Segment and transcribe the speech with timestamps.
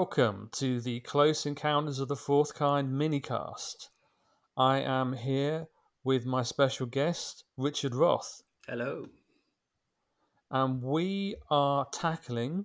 [0.00, 3.90] Welcome to the Close Encounters of the Fourth Kind minicast.
[4.56, 5.68] I am here
[6.04, 9.08] with my special guest, Richard Roth, Hello.
[10.50, 12.64] and we are tackling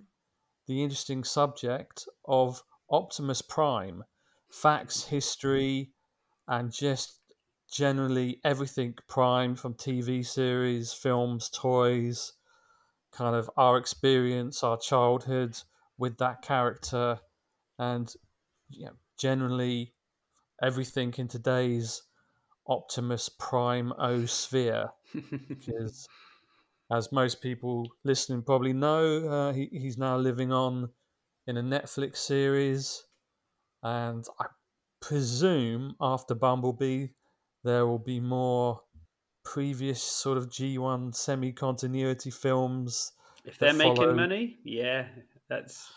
[0.66, 4.02] the interesting subject of Optimus Prime
[4.50, 5.90] facts, history,
[6.48, 7.20] and just
[7.70, 12.32] generally everything Prime from TV series, films, toys,
[13.12, 15.54] kind of our experience, our childhood
[15.98, 17.18] with that character,
[17.78, 18.12] and
[18.70, 19.94] you know, generally
[20.62, 22.02] everything in today's
[22.68, 24.90] Optimus Prime O sphere.
[26.90, 30.92] As most people listening probably know, uh, he, he's now living on
[31.46, 33.06] in a Netflix series,
[33.82, 34.46] and I
[35.00, 37.08] presume after Bumblebee
[37.64, 38.82] there will be more
[39.44, 43.12] previous sort of G1 semi continuity films.
[43.44, 45.08] if they're making follow- money, yeah,
[45.48, 45.92] that's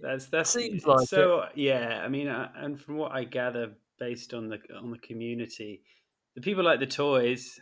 [0.00, 1.46] that's that seems like so.
[1.54, 5.82] Yeah, I mean, uh, and from what I gather, based on the on the community,
[6.34, 7.58] the people like the toys.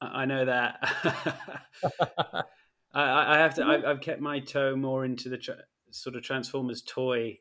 [0.00, 0.78] I I know that.
[2.94, 3.64] I, I I have to.
[3.64, 7.38] I've, I've kept my toe more into the tra- sort of Transformers toy,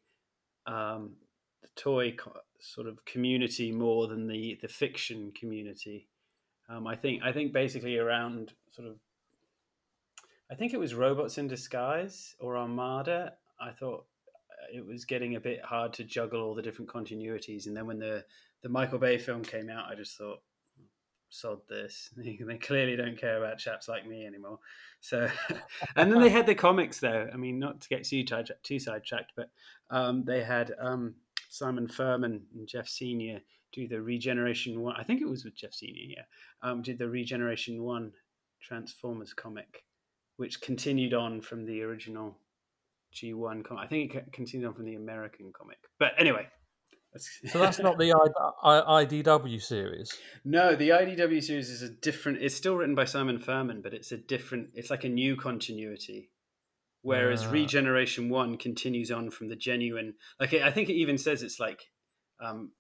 [0.66, 1.16] um,
[1.62, 6.10] the toy co- sort of community more than the the fiction community.
[6.70, 7.24] Um, I think.
[7.24, 8.96] I think basically around sort of.
[10.52, 13.34] I think it was Robots in Disguise or Armada.
[13.60, 14.06] I thought
[14.52, 17.88] uh, it was getting a bit hard to juggle all the different continuities, and then
[17.88, 18.24] when the
[18.64, 20.42] the Michael Bay film came out, I just thought,
[21.30, 22.10] sod this.
[22.18, 24.60] They clearly don't care about chaps like me anymore.
[25.02, 25.30] So,
[25.96, 27.30] and then they had the comics though.
[27.32, 28.24] I mean, not to get too,
[28.64, 29.50] too sidetracked, but
[29.90, 31.16] um, they had um,
[31.50, 33.42] Simon Furman and Geoff Senior
[33.74, 34.96] do the Regeneration One.
[34.96, 36.04] I think it was with Geoff Senior.
[36.18, 36.24] Yeah,
[36.62, 38.12] um, did the Regeneration One
[38.62, 39.84] Transformers comic,
[40.38, 42.38] which continued on from the original
[43.14, 43.84] G1 comic.
[43.84, 45.78] I think it continued on from the American comic.
[46.00, 46.48] But anyway.
[47.14, 50.12] that's- So that's not the I, I, IDW series.
[50.46, 52.42] No, the IDW series is a different.
[52.42, 54.70] It's still written by Simon Furman, but it's a different.
[54.74, 56.30] It's like a new continuity.
[57.02, 57.52] Whereas Ah.
[57.52, 60.16] Regeneration One continues on from the genuine.
[60.40, 61.82] Like I think it even says it's like
[62.44, 62.72] um,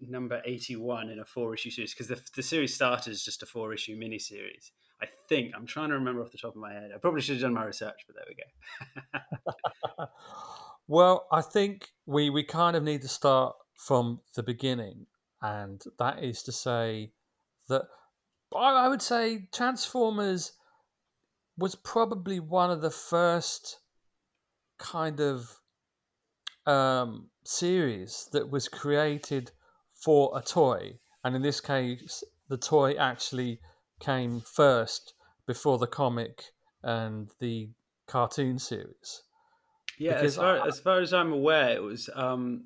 [0.00, 3.96] number eighty-one in a four-issue series because the the series started as just a four-issue
[3.98, 4.70] miniseries.
[5.02, 6.90] I think I'm trying to remember off the top of my head.
[6.94, 8.36] I probably should have done my research, but there we
[9.98, 10.06] go.
[10.88, 15.06] well, I think we, we kind of need to start from the beginning,
[15.42, 17.12] and that is to say
[17.68, 17.82] that
[18.54, 20.52] I, I would say Transformers
[21.58, 23.80] was probably one of the first
[24.78, 25.60] kind of
[26.66, 29.50] um, series that was created
[29.94, 33.60] for a toy, and in this case, the toy actually
[34.04, 35.14] came first
[35.46, 36.42] before the comic
[36.82, 37.70] and the
[38.06, 39.22] cartoon series.
[39.98, 42.64] Yeah, Because as far, I- as far as I'm aware, it was um,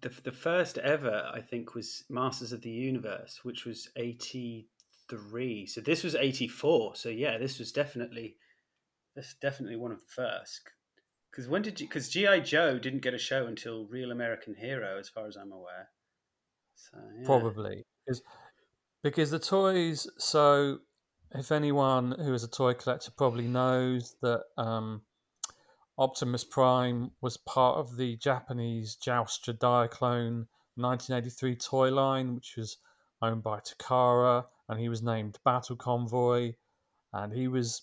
[0.00, 1.30] the the first ever.
[1.32, 4.68] I think was Masters of the Universe, which was eighty
[5.08, 5.66] three.
[5.66, 6.96] So this was eighty four.
[6.96, 8.36] So yeah, this was definitely
[9.14, 10.60] this definitely one of the first.
[11.30, 11.86] Because when did you?
[11.86, 15.52] Because GI Joe didn't get a show until Real American Hero, as far as I'm
[15.52, 15.90] aware.
[16.74, 17.26] So yeah.
[17.26, 18.22] probably because
[19.06, 20.80] because the toys so
[21.32, 25.00] if anyone who is a toy collector probably knows that um,
[25.96, 32.78] Optimus Prime was part of the Japanese Joustra Diaclone 1983 toy line, which was
[33.22, 36.54] owned by Takara, and he was named Battle Convoy,
[37.12, 37.82] and he was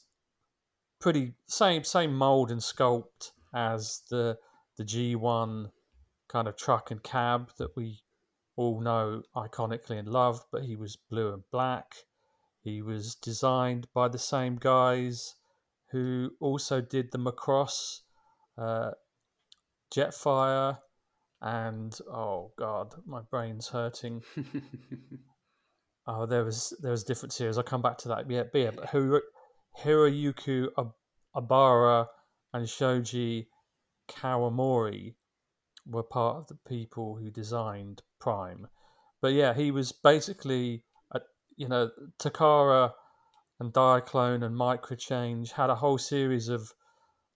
[1.00, 4.38] pretty same same mold and sculpt as the
[4.78, 5.72] the G1
[6.28, 8.02] kind of truck and cab that we
[8.56, 11.94] all know iconically and love, but he was blue and black.
[12.62, 15.36] He was designed by the same guys
[15.92, 18.02] who also did the Macross,
[18.58, 18.92] uh,
[19.94, 20.80] Jetfire,
[21.42, 24.24] and oh god, my brain's hurting.
[26.06, 27.58] Oh, there was there was a different series.
[27.58, 28.30] I'll come back to that.
[28.30, 29.22] Yeah, but yeah, but Hiro,
[29.80, 30.96] Hiroyuki Ab-
[31.34, 32.10] Abara
[32.52, 33.48] and Shoji
[34.10, 35.16] Kawamori
[35.86, 38.68] were part of the people who designed Prime.
[39.22, 41.20] But yeah, he was basically, a,
[41.58, 41.90] you know,
[42.20, 42.92] Takara
[43.60, 46.72] and Diaclone and Microchange had a whole series of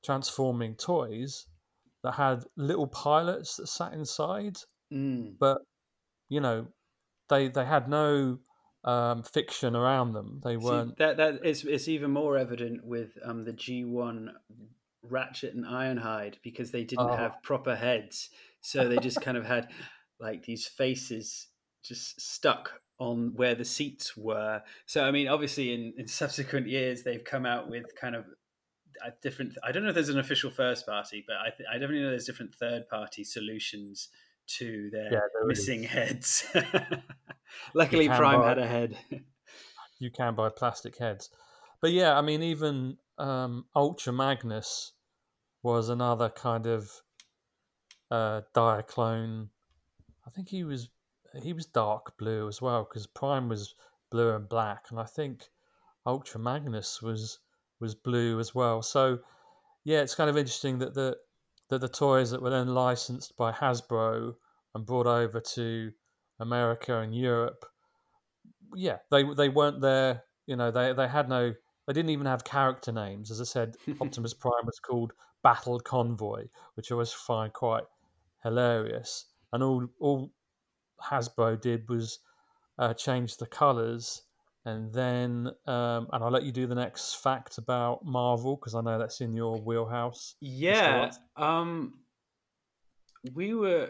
[0.03, 1.45] transforming toys
[2.03, 4.57] that had little pilots that sat inside,
[4.93, 5.35] Mm.
[5.39, 5.57] but
[6.29, 6.67] you know,
[7.29, 8.37] they they had no
[8.83, 10.39] um, fiction around them.
[10.43, 10.97] They weren't.
[10.97, 14.29] that that is it's even more evident with um, the G1
[15.03, 17.15] Ratchet and Ironhide because they didn't Oh.
[17.17, 18.29] have proper heads,
[18.61, 19.67] so they just kind of had
[20.19, 21.47] like these faces
[21.83, 24.61] just stuck on where the seats were.
[24.85, 28.25] So I mean, obviously, in, in subsequent years, they've come out with kind of
[29.21, 29.53] different.
[29.63, 32.09] I don't know if there's an official first party, but I, th- I definitely know
[32.09, 34.09] there's different third party solutions
[34.57, 35.89] to their Yeah, missing is.
[35.91, 36.45] heads.
[37.73, 38.97] Luckily, Prime buy- had a head.
[39.99, 41.29] you can buy plastic heads.
[41.81, 44.93] But yeah, I mean, even um, Ultra Magnus
[45.63, 46.89] was another kind of
[48.09, 49.49] uh, Diaclone.
[50.27, 50.89] I think he was
[51.41, 53.75] he was dark blue as well because Prime was
[54.11, 55.49] blue and black, and I think
[56.05, 57.39] Ultra Magnus was
[57.79, 58.81] was blue as well.
[58.81, 59.19] So
[59.85, 61.17] yeah, it's kind of interesting that the
[61.69, 64.35] that the toys that were then licensed by Hasbro
[64.75, 65.91] and brought over to
[66.39, 67.65] America and Europe,
[68.75, 70.23] yeah, they they weren't there.
[70.45, 71.53] You know, they they had no.
[71.85, 73.31] They didn't even have character names.
[73.31, 77.85] As I said, Optimus Prime was called Battle Convoy, which I always find quite
[78.43, 79.25] hilarious.
[79.53, 80.31] And all all
[81.01, 82.19] Hasbro did was
[82.79, 84.23] uh, change the colours,
[84.65, 88.81] and then um, and I'll let you do the next fact about Marvel because I
[88.81, 90.35] know that's in your wheelhouse.
[90.41, 91.11] Yeah.
[91.35, 91.99] Um,
[93.33, 93.89] we were.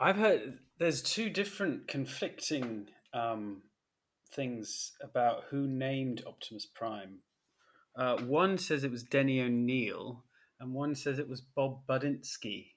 [0.00, 3.62] I've heard there's two different conflicting um,
[4.34, 7.20] things about who named Optimus Prime.
[7.96, 10.24] Uh, one says it was Denny O'Neil,
[10.58, 12.71] and one says it was Bob Budiansky.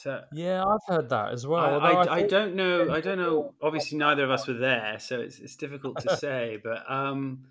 [0.00, 1.80] So Yeah, I've heard that as well.
[1.80, 2.92] I, I, I think- don't know.
[2.92, 3.54] I don't know.
[3.62, 6.58] Obviously, neither of us were there, so it's it's difficult to say.
[6.62, 7.44] But um,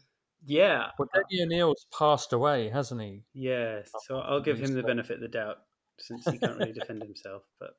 [0.46, 3.24] yeah, Well, Denny O'Neil's passed away, hasn't he?
[3.34, 3.82] yeah.
[4.08, 5.58] So I'll give him the benefit of the doubt
[6.00, 7.44] since he can't really defend himself.
[7.60, 7.76] But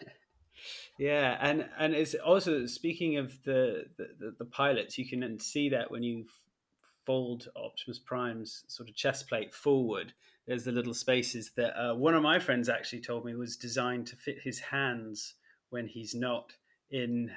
[0.98, 5.68] yeah, and and it's also speaking of the the, the, the pilots, you can see
[5.70, 6.26] that when you
[7.04, 10.12] fold Optimus Prime's sort of chest plate forward.
[10.46, 14.06] There's the little spaces that uh, one of my friends actually told me was designed
[14.08, 15.34] to fit his hands
[15.70, 16.52] when he's not
[16.90, 17.30] in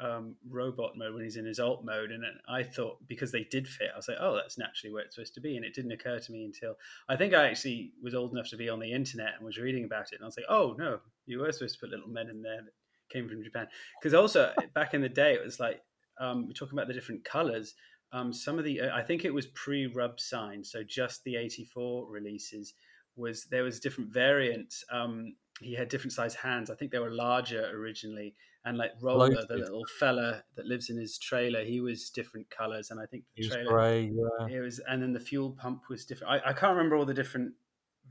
[0.00, 2.10] um, robot mode, when he's in his alt mode.
[2.10, 5.14] And I thought because they did fit, I was like, oh, that's naturally where it's
[5.14, 5.56] supposed to be.
[5.56, 6.74] And it didn't occur to me until
[7.08, 9.84] I think I actually was old enough to be on the internet and was reading
[9.84, 10.16] about it.
[10.16, 12.62] And I was like, oh, no, you were supposed to put little men in there
[12.62, 12.74] that
[13.12, 13.68] came from Japan.
[14.00, 15.80] Because also back in the day, it was like,
[16.20, 17.74] um, we're talking about the different colors
[18.12, 22.06] um, some of the uh, I think it was pre-rub sign, so just the 84
[22.10, 22.74] releases
[23.16, 24.84] was there was different variants.
[24.90, 26.70] Um, he had different size hands.
[26.70, 28.34] I think they were larger originally,
[28.64, 32.90] and like Roller, the little fella that lives in his trailer, he was different colors,
[32.90, 34.02] and I think the He was trailer grey.
[34.14, 34.56] Yeah.
[34.56, 36.32] it was, and then the fuel pump was different.
[36.32, 37.54] I, I can't remember all the different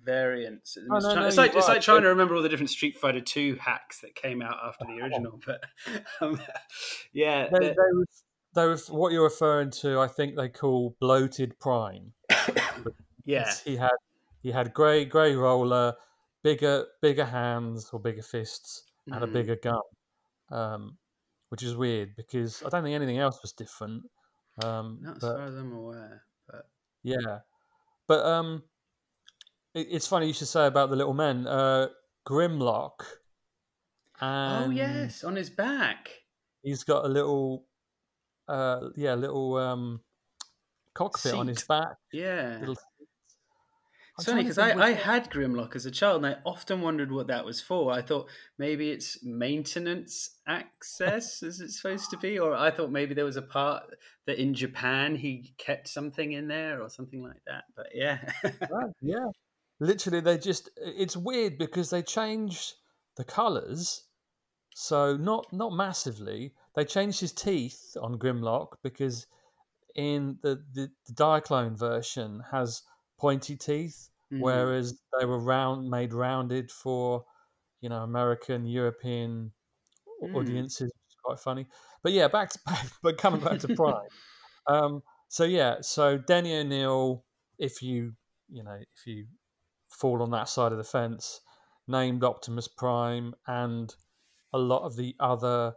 [0.04, 0.78] variants.
[0.92, 2.70] Oh, it's, no, try- no, it's like it's like trying to remember all the different
[2.70, 5.40] Street Fighter Two hacks that came out after the original.
[5.46, 5.62] But
[6.22, 6.40] um,
[7.14, 8.24] yeah, They, the- they was,
[8.66, 10.00] was what you're referring to.
[10.00, 12.14] I think they call bloated Prime.
[13.26, 13.52] yeah.
[13.64, 13.92] He had
[14.42, 15.96] he had grey grey roller,
[16.44, 19.34] bigger bigger hands or bigger fists, and a Mhm.
[19.34, 19.82] bigger gun,
[20.52, 20.98] um,
[21.50, 24.04] which is weird because I don't think anything else was different.
[24.64, 26.24] Um, Not as but far as I'm aware.
[26.50, 26.66] But
[27.04, 27.40] yeah,
[28.08, 28.64] but um,
[29.74, 31.46] it, it's funny you should say about the little men.
[31.46, 31.90] Uh,
[32.26, 33.06] Grimlock.
[34.20, 36.10] And oh yes, on his back.
[36.64, 37.67] he's got a little,
[38.48, 40.02] uh, yeah, little um,
[40.94, 41.98] cockpit on his back.
[42.12, 42.58] Yeah.
[42.60, 42.78] Little
[44.24, 47.46] funny because I, I had Grimlock as a child and I often wondered what that
[47.46, 47.92] was for.
[47.92, 53.14] I thought maybe it's maintenance access, as it's supposed to be, or I thought maybe
[53.14, 53.84] there was a part
[54.26, 57.66] that in Japan he kept something in there or something like that.
[57.76, 58.20] But yeah.
[58.44, 59.28] Right, yeah.
[59.80, 62.74] Literally, they just, it's weird because they changed
[63.16, 64.04] the colours.
[64.74, 66.54] So, not not massively.
[66.78, 69.28] They changed his teeth on Grimlock because
[69.96, 72.84] in the, the, the Diaclone version has
[73.18, 74.42] pointy teeth, Mhm.
[74.44, 77.26] whereas they were round made rounded for
[77.82, 79.54] you know American European
[80.22, 80.36] Mm.
[80.36, 80.92] audiences.
[80.94, 81.68] Which is quite funny.
[82.04, 82.60] But yeah, back to
[83.04, 84.10] but coming back to Prime.
[84.68, 87.26] um, so yeah, so Denny O'Neil,
[87.58, 88.14] if you
[88.50, 89.28] you know if you
[89.90, 91.42] fall on that side of the fence,
[91.88, 93.96] named Optimus Prime and
[94.54, 95.74] a lot of the other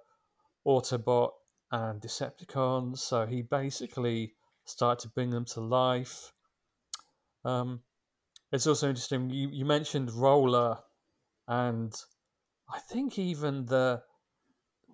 [0.67, 1.31] Autobot
[1.71, 2.99] and Decepticons.
[2.99, 6.33] So he basically started to bring them to life.
[7.45, 7.81] Um,
[8.53, 9.31] it's also interesting.
[9.31, 10.79] You, you mentioned Roller,
[11.47, 11.95] and
[12.73, 14.03] I think even the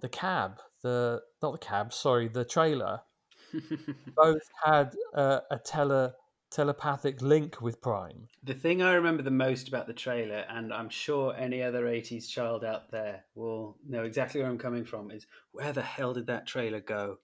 [0.00, 3.00] the cab, the not the cab, sorry, the trailer,
[4.16, 6.14] both had uh, a tele
[6.50, 8.28] telepathic link with Prime.
[8.42, 12.28] the thing I remember the most about the trailer, and I'm sure any other 80s
[12.28, 16.26] child out there will know exactly where I'm coming from, is where the hell did
[16.26, 17.18] that trailer go?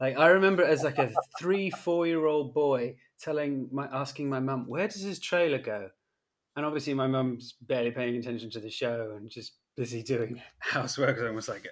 [0.00, 4.40] Like I remember as like a three, four year old boy telling my asking my
[4.40, 5.90] mum, where does this trailer go?
[6.56, 11.18] And obviously my mum's barely paying attention to the show and just busy doing housework.
[11.20, 11.66] I was like,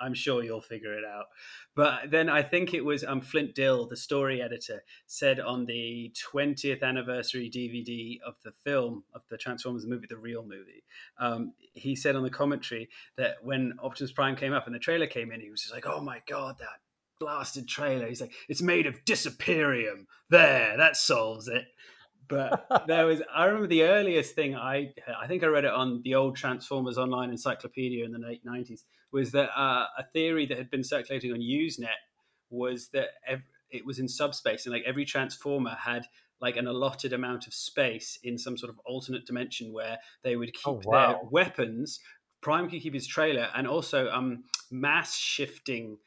[0.00, 1.26] I, am sure you'll figure it out.
[1.74, 6.12] But then I think it was um, Flint Dille, the story editor, said on the
[6.32, 10.84] 20th anniversary DVD of the film, of the Transformers movie, the real movie,
[11.18, 15.06] um, he said on the commentary that when Optimus Prime came up and the trailer
[15.06, 16.80] came in, he was just like, oh my God, that
[17.20, 18.06] blasted trailer.
[18.06, 20.06] He's like, it's made of disaperium.
[20.30, 21.66] There, that solves it
[22.28, 26.00] but there was i remember the earliest thing i i think i read it on
[26.04, 28.82] the old transformers online encyclopedia in the late 90s
[29.12, 31.88] was that uh, a theory that had been circulating on usenet
[32.50, 36.06] was that ev- it was in subspace and like every transformer had
[36.40, 40.52] like an allotted amount of space in some sort of alternate dimension where they would
[40.52, 41.08] keep oh, wow.
[41.08, 42.00] their weapons
[42.40, 45.98] prime could keep his trailer and also um mass shifting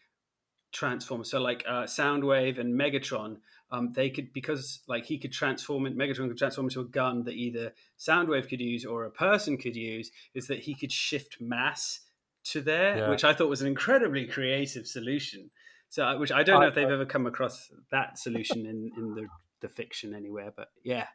[0.72, 3.38] transformers so like uh, soundwave and megatron
[3.72, 7.24] um, they could because like he could transform it megatron could transform into a gun
[7.24, 11.38] that either soundwave could use or a person could use is that he could shift
[11.40, 12.02] mass
[12.44, 13.10] to there yeah.
[13.10, 15.50] which i thought was an incredibly creative solution
[15.90, 19.28] so which i don't know if they've ever come across that solution in in the,
[19.62, 21.06] the fiction anywhere but yeah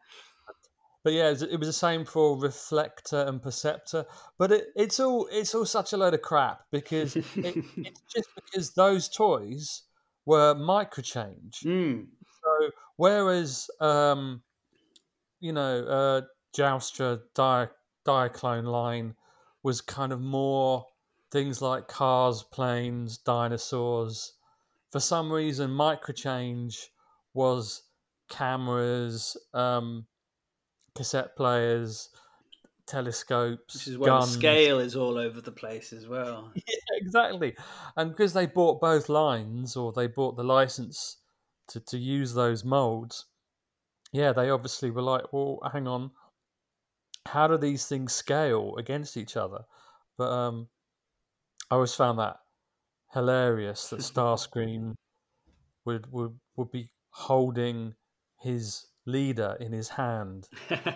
[1.07, 4.07] but yeah, it was the same for reflector and perceptor.
[4.39, 8.29] But it, it's all it's all such a load of crap because it, it's just
[8.35, 9.85] because those toys
[10.25, 11.65] were microchange.
[11.65, 12.07] Mm.
[12.97, 14.43] Whereas um,
[15.41, 16.21] you know uh,
[16.57, 17.69] Joustra Di-
[18.07, 19.15] Diaclone line
[19.63, 20.87] was kind of more
[21.31, 24.35] things like cars, planes, dinosaurs.
[24.93, 26.87] For some reason, microchange
[27.35, 27.83] was
[28.31, 30.07] cameras, um,
[30.95, 32.09] cassette players,
[32.87, 33.75] telescopes.
[33.75, 34.33] Which is why guns.
[34.33, 36.53] the scale is all over the place as well.
[36.55, 36.63] yeah,
[36.93, 37.55] exactly.
[37.97, 41.19] And because they bought both lines, or they bought the license
[41.69, 43.27] to, to use those molds,
[44.13, 46.11] yeah, they obviously were like, well, hang on,
[47.27, 49.65] how do these things scale against each other?
[50.17, 50.69] But um,
[51.71, 52.39] I always found that
[53.13, 54.95] hilarious that Starscream
[55.85, 57.95] would would would be holding
[58.41, 60.49] his leader in his hand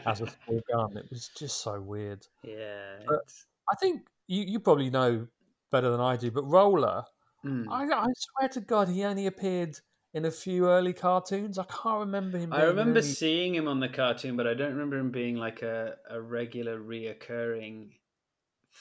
[0.06, 0.96] as a small gun.
[0.96, 2.26] It was just so weird.
[2.42, 2.98] Yeah,
[3.70, 5.26] I think you, you probably know
[5.70, 7.04] better than I do, but Roller,
[7.44, 7.66] mm.
[7.70, 9.78] I, I swear to God, he only appeared
[10.12, 11.58] in a few early cartoons.
[11.58, 12.52] I can't remember him.
[12.52, 15.96] I remember seeing him on the cartoon, but I don't remember him being like a,
[16.08, 17.90] a regular reoccurring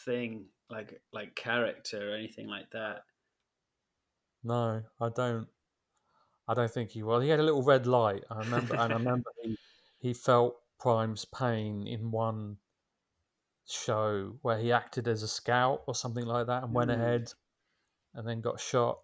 [0.05, 3.03] thing, like like character or anything like that.
[4.43, 5.47] No, I don't.
[6.47, 7.23] I don't think he was.
[7.23, 8.23] He had a little red light.
[8.31, 9.57] I remember, and I remember he,
[9.99, 12.57] he felt Prime's pain in one
[13.67, 16.95] show where he acted as a scout or something like that, and went mm.
[16.95, 17.31] ahead,
[18.15, 18.99] and then got shot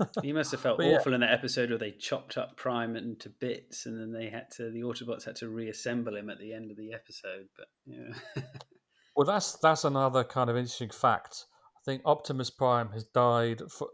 [0.22, 1.16] he must have felt awful yeah.
[1.16, 4.70] in that episode where they chopped up Prime into bits, and then they had to
[4.70, 7.48] the Autobots had to reassemble him at the end of the episode.
[7.56, 8.42] But yeah.
[9.16, 11.44] well, that's that's another kind of interesting fact.
[11.76, 13.88] I think Optimus Prime has died for,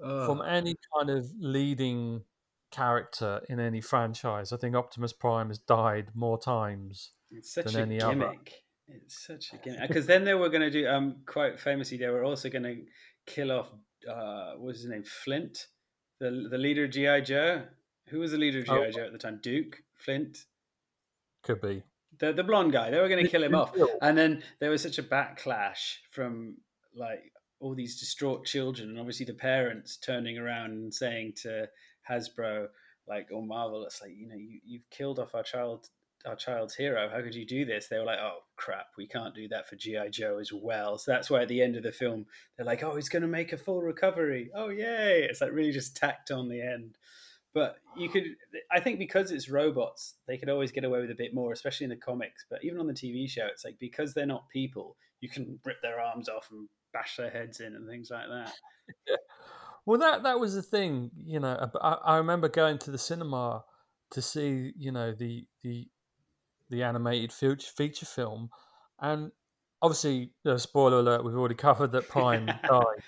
[0.00, 0.26] oh.
[0.26, 2.22] from any kind of leading
[2.70, 4.52] character in any franchise.
[4.52, 8.28] I think Optimus Prime has died more times it's such than a any gimmick.
[8.28, 8.36] other.
[8.88, 12.08] It's such a gimmick because then they were going to do um quite famously they
[12.08, 12.76] were also going to
[13.26, 13.68] kill off
[14.08, 15.04] uh, what was his name?
[15.04, 15.66] Flint,
[16.20, 17.62] the the leader of GI Joe.
[18.08, 18.90] Who was the leader of GI oh.
[18.90, 19.40] Joe at the time?
[19.42, 20.46] Duke Flint.
[21.42, 21.82] Could be
[22.18, 22.90] the the blonde guy.
[22.90, 26.56] They were going to kill him off, and then there was such a backlash from
[26.94, 31.68] like all these distraught children, and obviously the parents turning around and saying to
[32.08, 32.66] Hasbro,
[33.06, 35.88] like, or Marvel, it's like you know you you've killed off our child
[36.26, 37.08] our child's hero.
[37.08, 37.88] How could you do this?
[37.88, 40.98] They were like, oh crap, we can't do that for GI Joe as well.
[40.98, 42.26] So that's why at the end of the film
[42.56, 44.50] they're like, oh, he's going to make a full recovery.
[44.54, 45.26] Oh yay!
[45.28, 46.96] It's like really just tacked on the end.
[47.54, 48.24] But you could,
[48.70, 51.84] I think, because it's robots, they could always get away with a bit more, especially
[51.84, 52.46] in the comics.
[52.48, 55.82] But even on the TV show, it's like because they're not people, you can rip
[55.82, 59.18] their arms off and bash their heads in and things like that.
[59.84, 61.70] Well, that that was the thing, you know.
[61.80, 63.64] I, I remember going to the cinema
[64.12, 65.88] to see, you know, the the
[66.72, 68.50] the animated feature, feature film,
[69.00, 69.30] and
[69.80, 73.02] obviously, know, spoiler alert, we've already covered that Prime died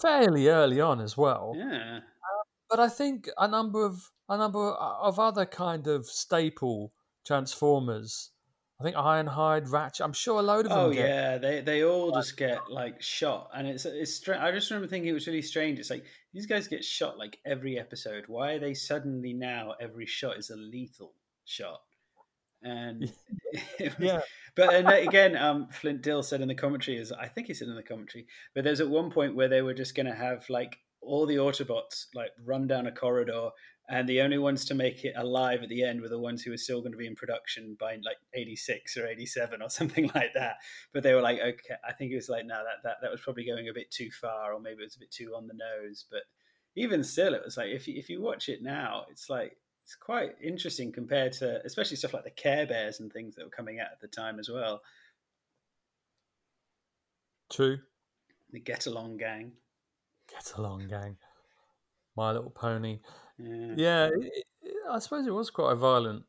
[0.00, 1.54] fairly early on as well.
[1.56, 6.92] Yeah, uh, but I think a number of a number of other kind of staple
[7.26, 8.30] Transformers.
[8.78, 10.04] I think Ironhide, Ratchet.
[10.04, 10.78] I'm sure a load of them.
[10.78, 14.14] Oh get, yeah, they they all just get like shot, and it's it's.
[14.14, 14.42] Strange.
[14.42, 15.78] I just remember thinking it was really strange.
[15.78, 18.24] It's like these guys get shot like every episode.
[18.26, 21.14] Why are they suddenly now every shot is a lethal
[21.46, 21.80] shot?
[22.66, 23.12] And
[23.98, 24.20] yeah.
[24.56, 27.68] but and again um flint dille said in the commentary is i think he said
[27.68, 30.44] in the commentary but there's at one point where they were just going to have
[30.50, 33.50] like all the autobots like run down a corridor
[33.88, 36.50] and the only ones to make it alive at the end were the ones who
[36.50, 40.34] were still going to be in production by like 86 or 87 or something like
[40.34, 40.56] that.
[40.92, 43.20] But they were like okay i think it was like no that, that that was
[43.20, 45.54] probably going a bit too far or maybe it was a bit too on the
[45.54, 46.04] nose.
[46.10, 46.22] But
[46.74, 49.94] even still it was like if you, if you watch it now it's like it's
[49.94, 53.78] quite interesting compared to especially stuff like the care bears and things that were coming
[53.78, 54.82] out at the time as well
[57.50, 57.78] True.
[58.52, 59.52] the get along gang
[60.28, 61.16] Get along, gang.
[62.16, 62.98] My Little Pony.
[63.38, 66.24] yeah Yeah, it, it, I suppose it was quite a violent,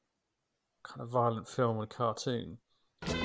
[0.84, 2.60] kind of violent film and cartoon.
[3.02, 3.16] You're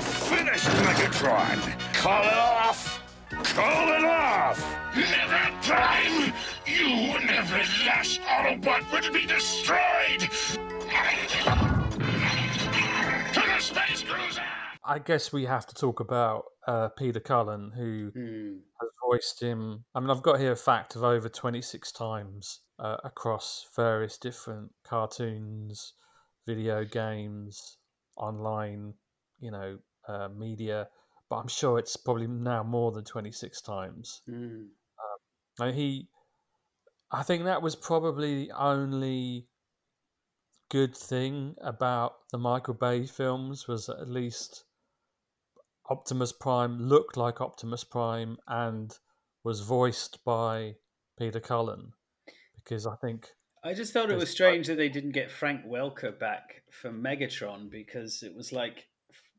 [0.00, 1.58] finished, Megatron!
[1.94, 2.51] Call it off!
[3.44, 4.58] Call it off!
[4.94, 6.32] Never Prime!
[6.66, 10.20] You and every last Autobot would be destroyed!
[13.32, 14.42] To the space cruiser!
[14.84, 18.58] I guess we have to talk about uh, Peter Cullen, who Hmm.
[18.80, 19.84] has voiced him.
[19.94, 24.70] I mean, I've got here a fact of over 26 times uh, across various different
[24.84, 25.94] cartoons,
[26.46, 27.76] video games,
[28.16, 28.94] online,
[29.40, 30.88] you know, uh, media.
[31.32, 34.20] But I'm sure it's probably now more than 26 times.
[34.28, 34.64] Hmm.
[35.58, 36.08] And he,
[37.10, 39.46] I think that was probably the only
[40.70, 44.64] good thing about the Michael Bay films was at least
[45.88, 48.94] Optimus Prime looked like Optimus Prime and
[49.42, 50.74] was voiced by
[51.18, 51.94] Peter Cullen
[52.56, 53.26] because I think
[53.64, 57.70] I just thought it was strange that they didn't get Frank Welker back for Megatron
[57.70, 58.88] because it was like,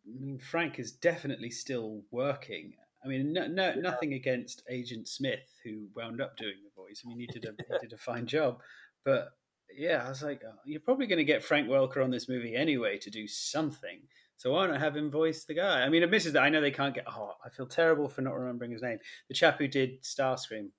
[0.06, 2.74] I mean, Frank is definitely still working.
[3.04, 7.02] I mean, no, no, nothing against Agent Smith who wound up doing the voice.
[7.06, 8.60] I mean, he did a he did a fine job,
[9.04, 9.30] but
[9.76, 12.56] yeah, I was like, oh, you're probably going to get Frank Welker on this movie
[12.56, 14.02] anyway to do something.
[14.38, 15.82] So why not have him voice the guy?
[15.82, 17.06] I mean, admittedly, that I know they can't get.
[17.08, 19.00] Oh, I feel terrible for not remembering his name.
[19.30, 20.70] The chap who did Starscream.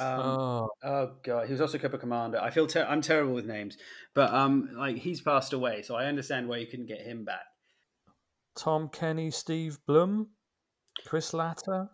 [0.00, 2.40] Um, oh Oh god, he was also Cobra Commander.
[2.40, 3.76] I feel ter- I'm terrible with names,
[4.14, 7.44] but um, like he's passed away, so I understand why you couldn't get him back.
[8.56, 10.28] Tom Kenny, Steve Blum,
[11.06, 11.90] Chris Latta.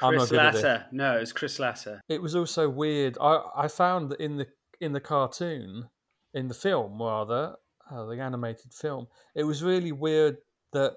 [0.00, 0.82] I'm not Chris at this.
[0.92, 2.00] No, it was Chris Lasser.
[2.08, 3.18] It was also weird.
[3.20, 4.46] I I found that in the
[4.80, 5.88] in the cartoon,
[6.34, 7.56] in the film rather,
[7.90, 10.36] uh, the animated film, it was really weird
[10.72, 10.94] that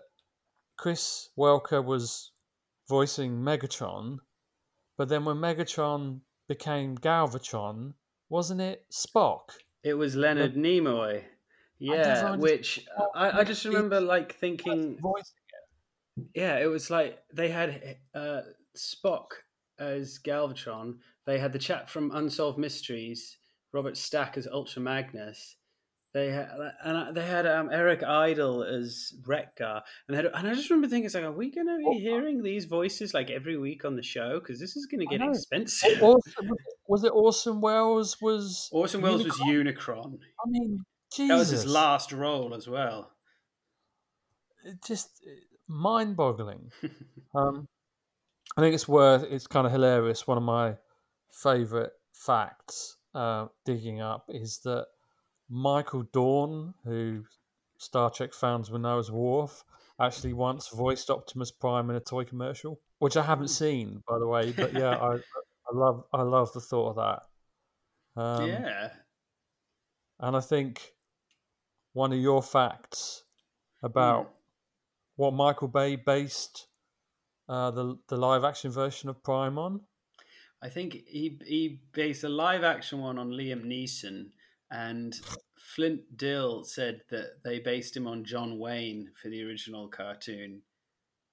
[0.78, 2.32] Chris Welker was
[2.90, 4.18] voicing Megatron,
[4.98, 7.94] but then when Megatron became Galvatron,
[8.30, 9.42] wasn't it Spock?
[9.84, 11.24] It was Leonard Nimoy.
[11.82, 15.00] Yeah, understand- which I, I just remember like thinking,
[16.36, 18.42] yeah, it was like they had uh,
[18.78, 19.28] Spock
[19.80, 20.98] as Galvatron.
[21.26, 23.38] They had the chap from Unsolved Mysteries,
[23.74, 25.56] Robert Stack as Ultra Magnus.
[26.14, 26.50] They had
[26.84, 30.90] and they had um, Eric Idle as Wreck-Gar, and they had, and I just remember
[30.90, 33.96] thinking, it's like, are we going to be hearing these voices like every week on
[33.96, 34.40] the show?
[34.40, 36.02] Because this is going to get expensive.
[36.88, 38.18] Was it Orson Welles?
[38.22, 39.78] Was Orson Welles was Unicron?
[39.78, 40.20] Unicron.
[40.46, 43.12] I mean, Jesus, That was his last role as well.
[44.64, 45.10] it just
[45.68, 46.72] mind-boggling.
[47.36, 47.68] um,
[48.58, 49.24] I think it's worth.
[49.24, 50.28] It's kind of hilarious.
[50.28, 50.76] One of my
[51.30, 54.88] favorite facts uh, digging up is that
[55.50, 57.24] Michael Dorn, who
[57.78, 59.64] Star Trek fans will know as Worf,
[60.00, 64.28] actually once voiced Optimus Prime in a toy commercial, which I haven't seen, by the
[64.28, 64.52] way.
[64.52, 66.96] But yeah, I, I love, I love the thought of
[68.16, 68.22] that.
[68.22, 68.90] Um, yeah.
[70.20, 70.94] And I think
[71.94, 73.24] one of your facts
[73.84, 74.32] about Hmm.
[75.16, 76.68] what Michael Bay based
[77.50, 79.82] uh, the the live action version of Prime on.
[80.62, 84.32] I think he he based a live action one on Liam Neeson,
[84.70, 85.20] and
[85.60, 90.62] Flint Dille said that they based him on John Wayne for the original cartoon,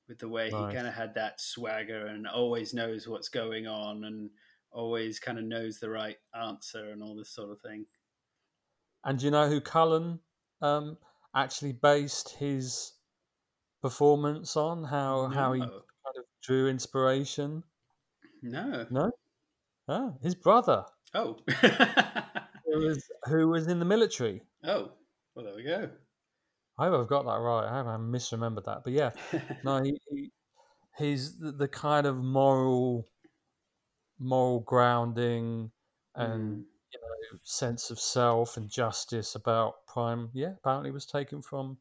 [0.08, 0.70] with the way Nice.
[0.70, 4.30] he kind of had that swagger and always knows what's going on and
[4.72, 7.86] always kind of knows the right answer and all this sort of thing.
[9.04, 10.20] And do you know who Cullen
[10.62, 10.96] um,
[11.34, 12.92] actually based his
[13.82, 14.84] performance on?
[14.84, 15.72] How how he kind
[16.16, 17.62] of drew inspiration?
[18.42, 18.86] No.
[18.90, 19.10] No,
[19.88, 21.38] ah, his brother, Oh.
[22.66, 24.42] who was who was in the military.
[24.64, 24.92] oh.
[25.34, 25.90] Well, there we go.
[26.78, 27.64] I hope I've got that right.
[27.68, 28.82] I hope I misremembered that.
[28.84, 29.10] But yeah,
[29.64, 30.30] no, he, he
[30.96, 33.06] he's the, the kind of moral
[34.18, 35.70] moral grounding
[36.14, 36.64] and Mm.
[37.42, 40.31] Sense of self and justice about Prime.
[40.33, 41.78] Yeah, apparently was taken from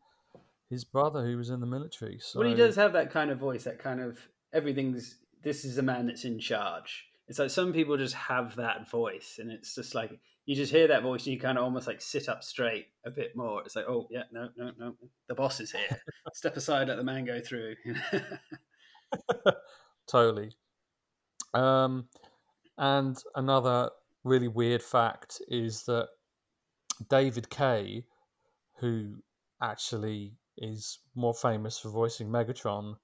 [0.69, 2.19] his brother who was in the military.
[2.19, 4.19] So Well, he does have that kind of voice, that kind of
[4.53, 5.17] everything's.
[5.43, 7.05] This is a man that's in charge.
[7.27, 10.87] It's like some people just have that voice, and it's just like you just hear
[10.87, 13.61] that voice, and you kind of almost like sit up straight a bit more.
[13.63, 14.95] It's like, oh yeah, no, no, no,
[15.27, 16.01] the boss is here.
[16.33, 17.75] Step aside, let the man go through.
[20.07, 20.51] totally.
[21.53, 22.09] Um,
[22.77, 23.89] And another
[24.27, 26.09] really weird fact is that
[27.09, 28.05] David Kaye,
[28.79, 29.15] who
[29.61, 32.95] actually is more famous for voicing Megatron,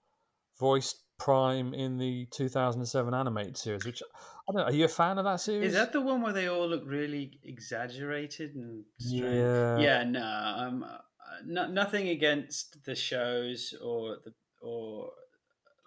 [0.59, 3.85] voiced Prime in the 2007 animated series.
[3.85, 4.03] Which
[4.49, 4.63] I don't know.
[4.65, 5.67] Are you a fan of that series?
[5.69, 9.23] Is that the one where they all look really exaggerated and strange?
[9.23, 9.79] Yeah.
[9.79, 10.97] Yeah, no, um, uh,
[11.45, 15.11] no, nothing against the shows or the or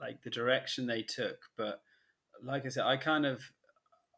[0.01, 1.83] like the direction they took, but
[2.43, 3.43] like I said, I kind of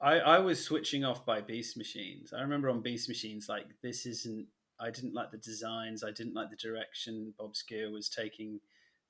[0.00, 2.32] I I was switching off by Beast Machines.
[2.32, 4.46] I remember on Beast Machines, like this isn't.
[4.80, 6.04] I didn't like the designs.
[6.04, 8.60] I didn't like the direction Bob Skir was taking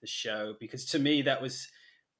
[0.00, 1.68] the show because to me that was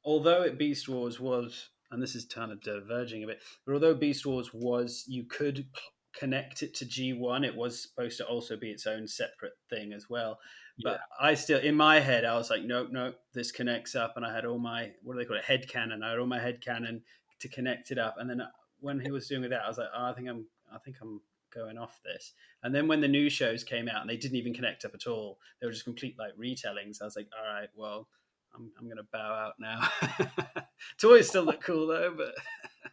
[0.05, 3.95] although it Beast Wars was, and this is kind of diverging a bit, but although
[3.95, 5.67] Beast Wars was, you could
[6.15, 10.09] connect it to G1, it was supposed to also be its own separate thing as
[10.11, 10.39] well.
[10.83, 14.15] But I still, in my head, I was like, nope, nope, this connects up.
[14.17, 16.03] And I had all my, what do they call it, head canon.
[16.03, 17.03] I had all my head canon
[17.41, 18.15] to connect it up.
[18.19, 18.43] And then
[18.81, 21.21] when he was doing that, I was like, oh, I think I'm, I think I'm
[21.55, 22.35] going off this.
[22.63, 25.07] And then when the new shows came out and they didn't even connect up at
[25.07, 27.01] all, they were just complete like retellings.
[27.01, 28.09] I was like, all right, well,
[28.55, 29.89] I'm, I'm going to bow out now.
[31.01, 32.35] Toys still look cool though, but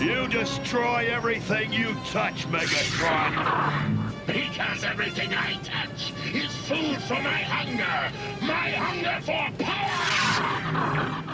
[0.00, 4.12] You destroy everything you touch, Megatron.
[4.26, 8.14] Because everything I touch is food for my hunger.
[8.46, 11.24] My hunger for power.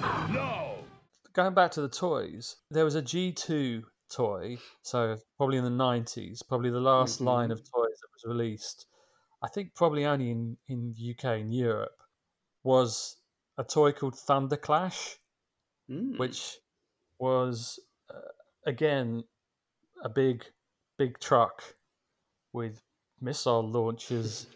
[1.35, 6.43] Going back to the toys, there was a G2 toy, so probably in the 90s,
[6.47, 7.25] probably the last Mhm.
[7.27, 8.87] line of toys that was released.
[9.43, 12.01] I think probably only in, in UK and Europe
[12.63, 13.17] was
[13.59, 15.19] a toy called Thunder Clash.
[15.91, 16.19] Mm.
[16.19, 16.59] which
[17.19, 18.21] was uh,
[18.67, 19.25] again
[20.03, 20.47] a big
[20.97, 21.77] big truck
[22.53, 22.83] with
[23.21, 24.47] missile launchers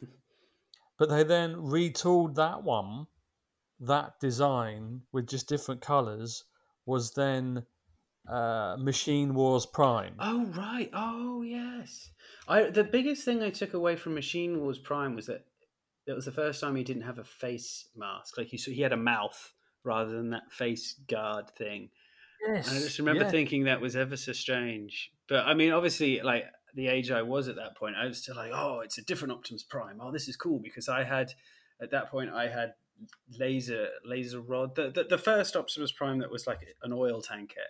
[0.99, 3.09] but they then retooled that one
[3.79, 6.45] that design with just different colors
[6.89, 7.65] was then
[8.29, 10.91] uh, machine wars prime Oh right.
[10.93, 12.11] Oh yes.
[12.49, 15.45] I the biggest thing I took away from Machine Wars Prime was that
[16.07, 18.39] it was the first time he didn't have a face mask.
[18.39, 19.53] Like he so he had a mouth
[19.85, 21.91] rather than that face guard thing.
[22.47, 23.31] yes And I just remember yeah.
[23.31, 25.11] thinking that was ever so strange.
[25.29, 28.37] But I mean, obviously, like the age I was at that point, I was still
[28.37, 29.99] like, oh, it's a different Optimus Prime.
[30.01, 31.33] Oh, this is cool because I had
[31.81, 32.75] at that point I had
[33.39, 34.75] laser laser rod.
[34.75, 37.61] The the, the first Optimus Prime that was like an oil tanker.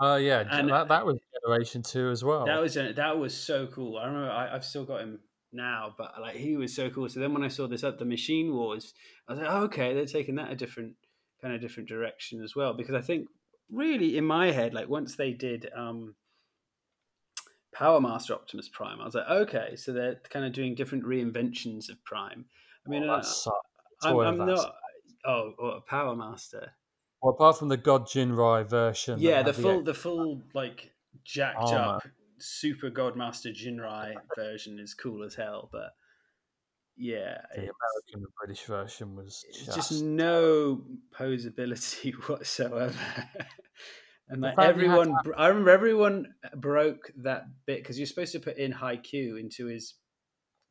[0.00, 3.66] oh yeah and- that, that was generation two as well That was that was so
[3.66, 3.98] cool.
[3.98, 5.20] I remember I, I've still got him
[5.52, 7.08] now, but like he was so cool.
[7.08, 8.94] So then when I saw this up, the Machine Wars,
[9.28, 10.94] I was like, oh, okay, they're taking that a different
[11.40, 12.72] kind of different direction as well.
[12.74, 13.28] Because I think
[13.70, 16.14] really in my head, like once they did um,
[17.74, 21.88] Power Master Optimus Prime, I was like, okay, so they're kind of doing different reinventions
[21.90, 22.44] of Prime.
[22.86, 23.66] I mean, oh, uh, that sucked.
[24.04, 24.74] I'm, I'm not.
[25.24, 26.72] Oh, or Power Master.
[27.22, 30.90] well, apart from the god jinrai version Yeah, the full, the full like
[31.24, 31.96] jacked Armor.
[31.96, 32.02] up
[32.38, 35.90] Super Godmaster Jinrai version is cool as hell, but
[36.96, 37.70] yeah, the american
[38.14, 40.82] and british version was just, just no
[41.16, 42.92] posability whatsoever.
[44.28, 48.32] and like fact you had everyone, I remember everyone broke that bit because you're supposed
[48.32, 49.94] to put in HiQ into his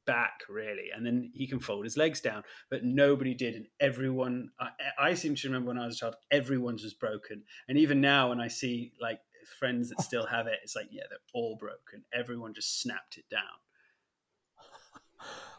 [0.06, 4.50] back really and then he can fold his legs down but nobody did and everyone
[4.60, 8.02] I, I seem to remember when i was a child everyone's was broken and even
[8.02, 9.20] now when i see like
[9.60, 13.26] friends that still have it it's like yeah they're all broken everyone just snapped it
[13.30, 13.42] down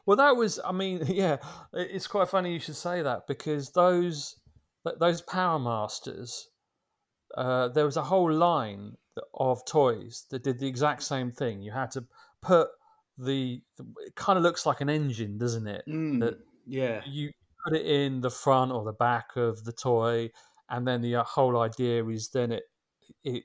[0.04, 1.36] Well, that was, I mean, yeah,
[1.72, 4.36] it's quite funny you should say that because those
[4.98, 6.48] those Power Masters,
[7.36, 8.96] uh, there was a whole line
[9.34, 11.62] of toys that did the exact same thing.
[11.62, 12.04] You had to
[12.40, 12.68] put
[13.18, 13.60] the,
[14.06, 15.84] it kind of looks like an engine, doesn't it?
[15.86, 17.30] That yeah you
[17.64, 20.30] put it in the front or the back of the toy,
[20.70, 22.64] and then the uh, whole idea is then it
[23.24, 23.44] it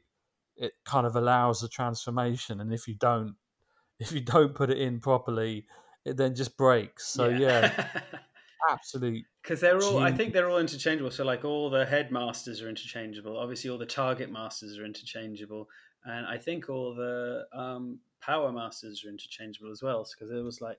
[0.56, 3.36] it kind of allows the transformation, and if you don't
[4.00, 5.66] if you don't put it in properly,
[6.06, 7.08] it then just breaks.
[7.08, 7.90] So yeah,
[8.72, 9.24] absolute.
[9.42, 13.38] because they're all i think they're all interchangeable so like all the headmasters are interchangeable
[13.38, 15.70] obviously all the target masters are interchangeable
[16.06, 20.60] and i think all the um, power masters are interchangeable as well because it was
[20.62, 20.78] like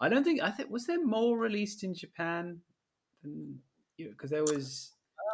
[0.00, 2.60] i don't think i think was there more released in japan
[3.22, 3.58] than
[3.98, 4.92] because there was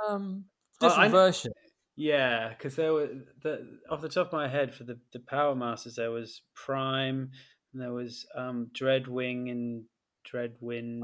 [0.09, 0.45] Um,
[0.81, 1.53] Oh, different I kn- version.
[1.97, 3.09] yeah because there were
[3.43, 7.31] the off the top of my head for the, the power masters there was prime
[7.73, 9.85] and there was um dreadwing and
[10.25, 11.03] dreadwind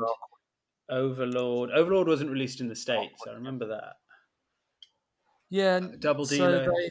[0.88, 1.70] overlord.
[1.70, 3.96] Overlord wasn't released in the states i remember that.
[5.50, 6.90] Yeah, and double so they-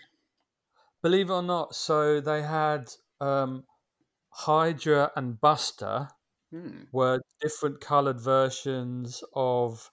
[1.02, 2.90] believe it or not, so they had
[3.22, 3.66] um,
[4.32, 6.10] Hydra and Buster
[6.52, 6.88] Hmm.
[6.92, 9.92] were different coloured versions of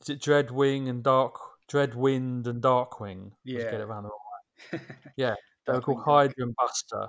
[0.00, 1.34] is it Dreadwing and Dark
[1.68, 3.32] Dreadwind and Darkwing.
[3.52, 3.80] Let's get Yeah.
[3.80, 4.10] it around the
[5.16, 5.34] Yeah,
[5.66, 6.04] they were called.
[6.04, 7.08] Hydra and Buster,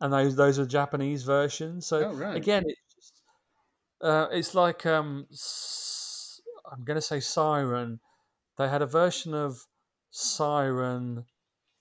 [0.00, 1.86] and those those are Japanese versions.
[1.86, 2.36] So Oh, right.
[2.36, 3.22] again, it's just,
[4.02, 5.28] uh, it's like um,
[6.70, 8.00] I'm going to say Siren.
[8.58, 9.66] They had a version of
[10.10, 11.26] Siren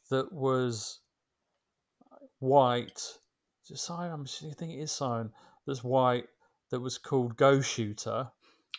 [0.09, 1.01] that was
[2.43, 3.01] white.
[3.63, 4.25] Is it Siren?
[4.25, 5.31] I think it is Siren.
[5.65, 6.27] That's white.
[6.69, 8.29] That was called Go Shooter.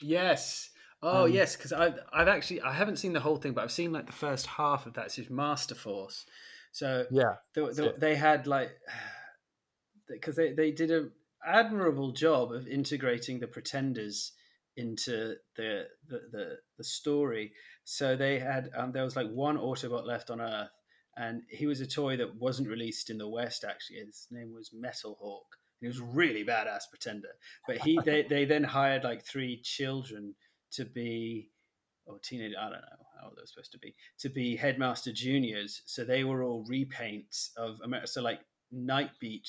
[0.02, 0.70] Yes.
[1.02, 3.72] Oh Um, yes, because I've I've actually I haven't seen the whole thing, but I've
[3.72, 5.18] seen like the first half of that.
[5.18, 6.26] It's Master Force.
[6.72, 8.70] So Yeah, the, the, they had like
[10.08, 11.12] because they, they did an
[11.46, 14.32] admirable job of integrating the pretenders
[14.76, 17.52] into the the, the, the story
[17.84, 20.70] so they had um, there was like one autobot left on earth
[21.16, 24.70] and he was a toy that wasn't released in the west actually his name was
[24.72, 27.28] metal hawk he was a really badass pretender
[27.66, 30.34] but he they, they then hired like three children
[30.70, 31.50] to be
[32.06, 35.82] or teenage I don't know how they were supposed to be to be headmaster juniors.
[35.86, 38.08] So they were all repaints of America.
[38.08, 38.40] So like
[38.74, 39.46] Nightbeat,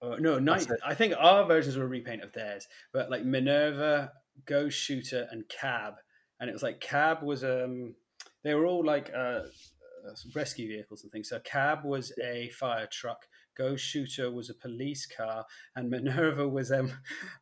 [0.00, 0.66] or no, Night.
[0.84, 4.12] I think our versions were a repaint of theirs, but like Minerva,
[4.44, 5.94] Go Shooter, and Cab,
[6.40, 7.94] and it was like Cab was um
[8.42, 9.40] they were all like uh,
[10.34, 11.28] rescue vehicles and things.
[11.28, 13.26] So Cab was a fire truck.
[13.56, 16.92] Go Shooter was a police car, and Minerva was um,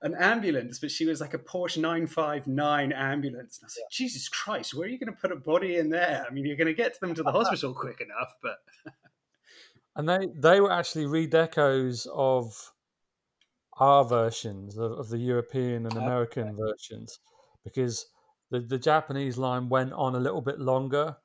[0.03, 3.59] an ambulance, but she was like a Porsche 959 ambulance.
[3.59, 5.91] And I was like, Jesus Christ, where are you going to put a body in
[5.91, 6.25] there?
[6.29, 8.59] I mean, you're going to get them to the hospital quick enough, but
[9.97, 12.73] and they they were actually redecos of
[13.79, 17.19] our versions of, of the European and American versions
[17.65, 18.07] because
[18.51, 21.17] the the Japanese line went on a little bit longer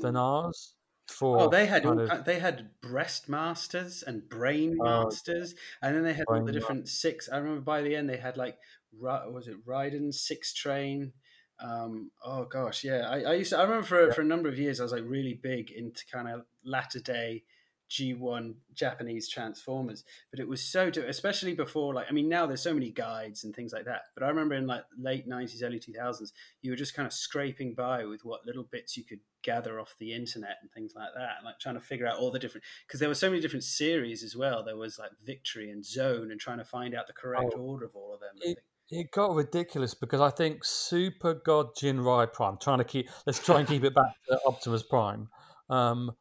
[0.00, 0.74] than ours.
[1.08, 5.96] For Oh, they had all, of, they had breast masters and brain Oh, masters, and
[5.96, 7.28] then they had all the different six.
[7.30, 8.58] I remember by the end they had like
[8.92, 11.12] was it Raiden six train.
[11.60, 13.08] Um, oh gosh, yeah.
[13.08, 13.58] I, I used to.
[13.58, 16.28] I remember for for a number of years I was like really big into kind
[16.28, 17.44] of latter day
[17.90, 22.74] G1 Japanese Transformers, but it was so, especially before, like, I mean, now there's so
[22.74, 24.02] many guides and things like that.
[24.14, 27.74] But I remember in like late 90s, early 2000s, you were just kind of scraping
[27.74, 31.36] by with what little bits you could gather off the internet and things like that,
[31.44, 34.22] like trying to figure out all the different, because there were so many different series
[34.22, 34.62] as well.
[34.62, 37.60] There was like Victory and Zone, and trying to find out the correct Oh.
[37.70, 38.36] order of all of them.
[38.42, 43.38] It- it got ridiculous because I think Super God Jinrai Prime, trying to keep, let's
[43.44, 45.28] try and keep it back to Optimus Prime.
[45.68, 46.16] Um,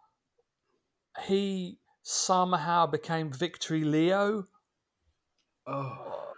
[1.26, 4.46] he somehow became Victory Leo.
[5.66, 6.34] Oh,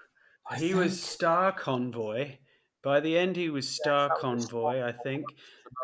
[0.49, 1.01] I he was.
[1.01, 2.37] Star Convoy.
[2.83, 5.25] By the end, he was Star was Star Convoy, I think.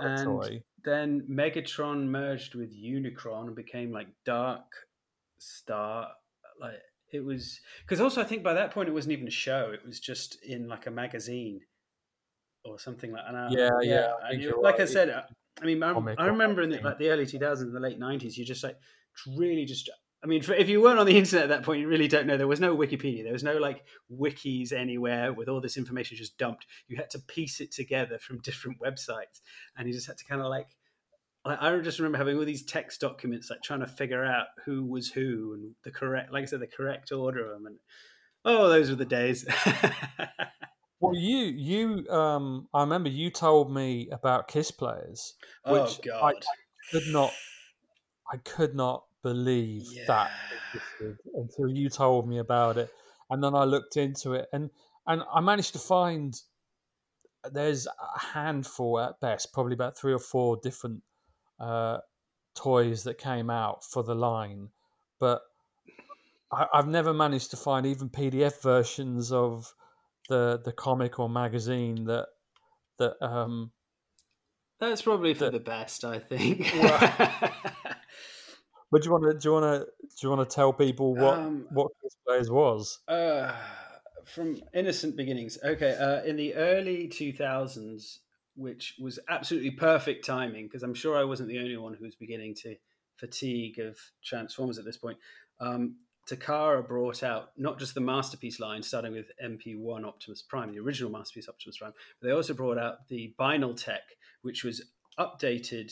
[0.02, 0.62] and.
[0.86, 4.66] Then Megatron merged with Unicron and became like Dark
[5.40, 6.10] Star.
[6.60, 9.72] Like it was because also I think by that point it wasn't even a show;
[9.74, 11.60] it was just in like a magazine
[12.64, 13.24] or something like.
[13.52, 15.24] Yeah, yeah, I and think you- you're like I said, I-
[15.62, 18.46] I mean, I, I remember in the, like the early 2000s the late 90s, you
[18.46, 18.78] just like
[19.38, 19.90] really just.
[20.26, 22.36] I mean, if you weren't on the internet at that point, you really don't know.
[22.36, 23.24] There was no Wikipedia.
[23.24, 26.66] There was no like wikis anywhere with all this information just dumped.
[26.88, 29.42] You had to piece it together from different websites,
[29.78, 30.66] and you just had to kind of like.
[31.46, 34.84] I I just remember having all these text documents, like trying to figure out who
[34.84, 37.68] was who and the correct, like I said, the correct order of them.
[37.68, 37.76] And
[38.46, 39.46] oh, those were the days.
[41.02, 45.36] Well, you, you, um, I remember you told me about Kiss players.
[45.66, 46.46] oh Which I- God,
[46.90, 47.32] Could not,
[48.32, 50.30] I could not believe that
[50.72, 52.92] existed until you told me about it,
[53.32, 54.70] and then I looked into it, and
[55.08, 56.40] and I managed to find
[57.52, 61.02] there's a handful at best, probably about three or four different
[61.60, 61.98] uh,
[62.56, 64.70] toys that came out for the line,
[65.20, 65.42] but
[66.52, 69.74] I, I've never managed to find even PDF versions of
[70.30, 72.28] the the comic or magazine that
[73.00, 73.72] that um
[74.80, 76.74] that's probably for the best, I think.
[78.96, 81.16] but do you want to do you want to do you want to tell people
[81.16, 81.92] what Um, what
[82.26, 83.54] Players was Uh,
[84.24, 85.58] from innocent beginnings.
[85.62, 88.20] Okay, uh, in the early 2000s,
[88.56, 92.16] which was absolutely perfect timing, because I'm sure I wasn't the only one who was
[92.16, 92.78] beginning to
[93.18, 95.18] fatigue of Transformers at this point.
[95.60, 100.80] Um, Takara brought out not just the Masterpiece line, starting with MP1 Optimus Prime, the
[100.80, 104.04] original Masterpiece Optimus Prime, but they also brought out the Binal Tech,
[104.42, 104.86] which was
[105.20, 105.92] updated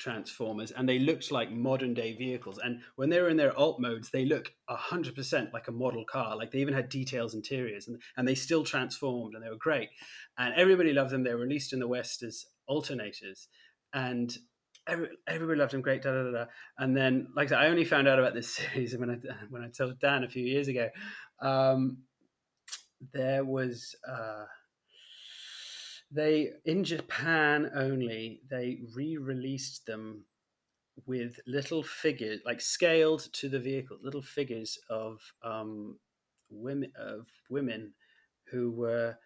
[0.00, 2.58] Transformers, and they looked like modern day vehicles.
[2.58, 6.04] And when they were in their alt modes, they look hundred percent like a model
[6.04, 6.36] car.
[6.36, 9.90] Like they even had details interiors, and and they still transformed, and they were great.
[10.38, 11.22] And everybody loved them.
[11.22, 13.46] They were released in the West as alternators,
[13.92, 14.36] and
[14.88, 15.82] every, everybody loved them.
[15.82, 16.44] Great, da da da.
[16.78, 19.16] And then, like I said, I only found out about this series when I
[19.50, 20.88] when I told Dan a few years ago.
[21.40, 21.98] Um,
[23.12, 23.94] there was.
[24.08, 24.44] Uh,
[26.10, 30.24] they in Japan only they re-released them
[31.06, 35.98] with little figures, like scaled to the vehicle, little figures of um,
[36.50, 37.92] women of women
[38.50, 39.16] who were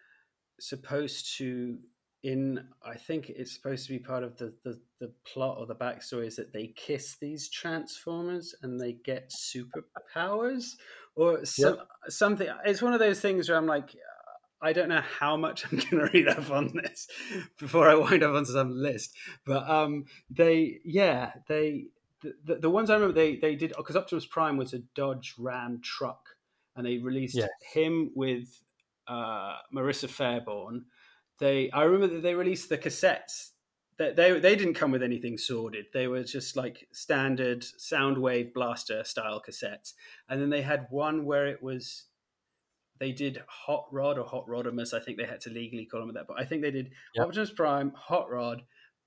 [0.59, 1.77] supposed to
[2.23, 5.75] in I think it's supposed to be part of the, the, the plot or the
[5.75, 10.71] backstory is that they kiss these transformers and they get superpowers
[11.15, 11.87] or some, yep.
[12.09, 12.47] something.
[12.65, 13.95] It's one of those things where I'm like,
[14.61, 17.07] I don't know how much I'm going to read up on this
[17.59, 19.15] before I wind up on some list.
[19.45, 21.85] But um, they, yeah, they
[22.21, 25.79] the, the ones I remember they they did because Optimus Prime was a Dodge Ram
[25.83, 26.29] truck,
[26.75, 27.49] and they released yes.
[27.73, 28.47] him with
[29.07, 30.83] uh, Marissa Faireborn
[31.39, 33.51] they I remember that they released the cassettes.
[33.97, 35.85] That they they didn't come with anything sordid.
[35.93, 39.93] They were just like standard Soundwave blaster style cassettes.
[40.27, 42.05] And then they had one where it was
[42.99, 44.93] they did Hot Rod or Hot Rodimus.
[44.93, 47.27] I think they had to legally call them that, but I think they did yep.
[47.27, 48.63] Optimus Prime, Hot Rod,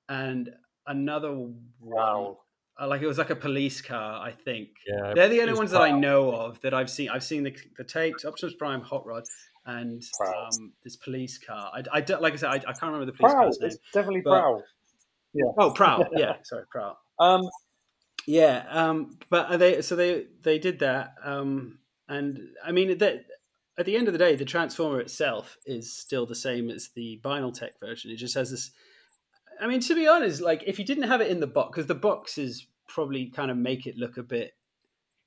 [0.08, 0.50] and
[0.86, 1.34] another
[1.80, 2.38] wow.
[2.80, 4.68] Uh, like it was like a police car, I think.
[4.86, 7.08] Yeah, they're the only ones that I know of that I've seen.
[7.08, 9.24] I've seen the, the tapes, Optimus Prime, Hot Rod,
[9.66, 11.72] and um, this police car.
[11.74, 13.44] I, I don't, like I said, I, I can't remember the police Prowl.
[13.44, 13.66] car's name.
[13.68, 14.64] It's definitely but, Prowl.
[15.34, 15.50] Yeah.
[15.58, 16.06] Oh, Prowl.
[16.16, 16.36] Yeah.
[16.44, 16.98] Sorry, Prowl.
[17.18, 17.48] Um,
[18.26, 18.64] yeah.
[18.70, 21.14] Um, but they so they they did that.
[21.22, 23.24] Um, and I mean that
[23.78, 27.20] at the end of the day, the transformer itself is still the same as the
[27.22, 28.10] Binaltech version.
[28.10, 28.72] It just has this.
[29.60, 31.86] I mean, to be honest, like if you didn't have it in the box, because
[31.86, 34.52] the boxes probably kind of make it look a bit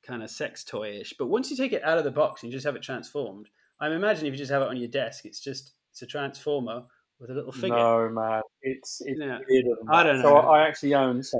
[0.05, 1.13] kind of sex toyish.
[1.17, 3.47] But once you take it out of the box and you just have it transformed,
[3.79, 6.83] I'm imagining if you just have it on your desk, it's just it's a transformer
[7.19, 7.69] with a little figure.
[7.69, 9.39] No, man, it's it's yeah.
[9.47, 9.95] weirder than that.
[9.95, 10.23] I don't know.
[10.23, 11.23] So I actually own.
[11.23, 11.39] So.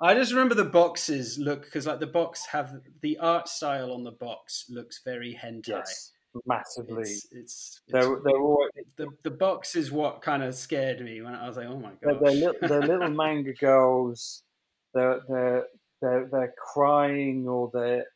[0.00, 4.02] I just remember the boxes look because like the box have the art style on
[4.02, 5.68] the box looks very hentai.
[5.68, 6.10] Yes,
[6.46, 7.02] massively.
[7.02, 8.66] It's, it's, they're, they're all,
[8.96, 11.92] the the box is what kind of scared me when I was like, oh my
[12.02, 14.42] god, they're, they're, they're little manga girls.
[14.94, 15.66] They're they're
[16.00, 18.06] they're they're crying or they're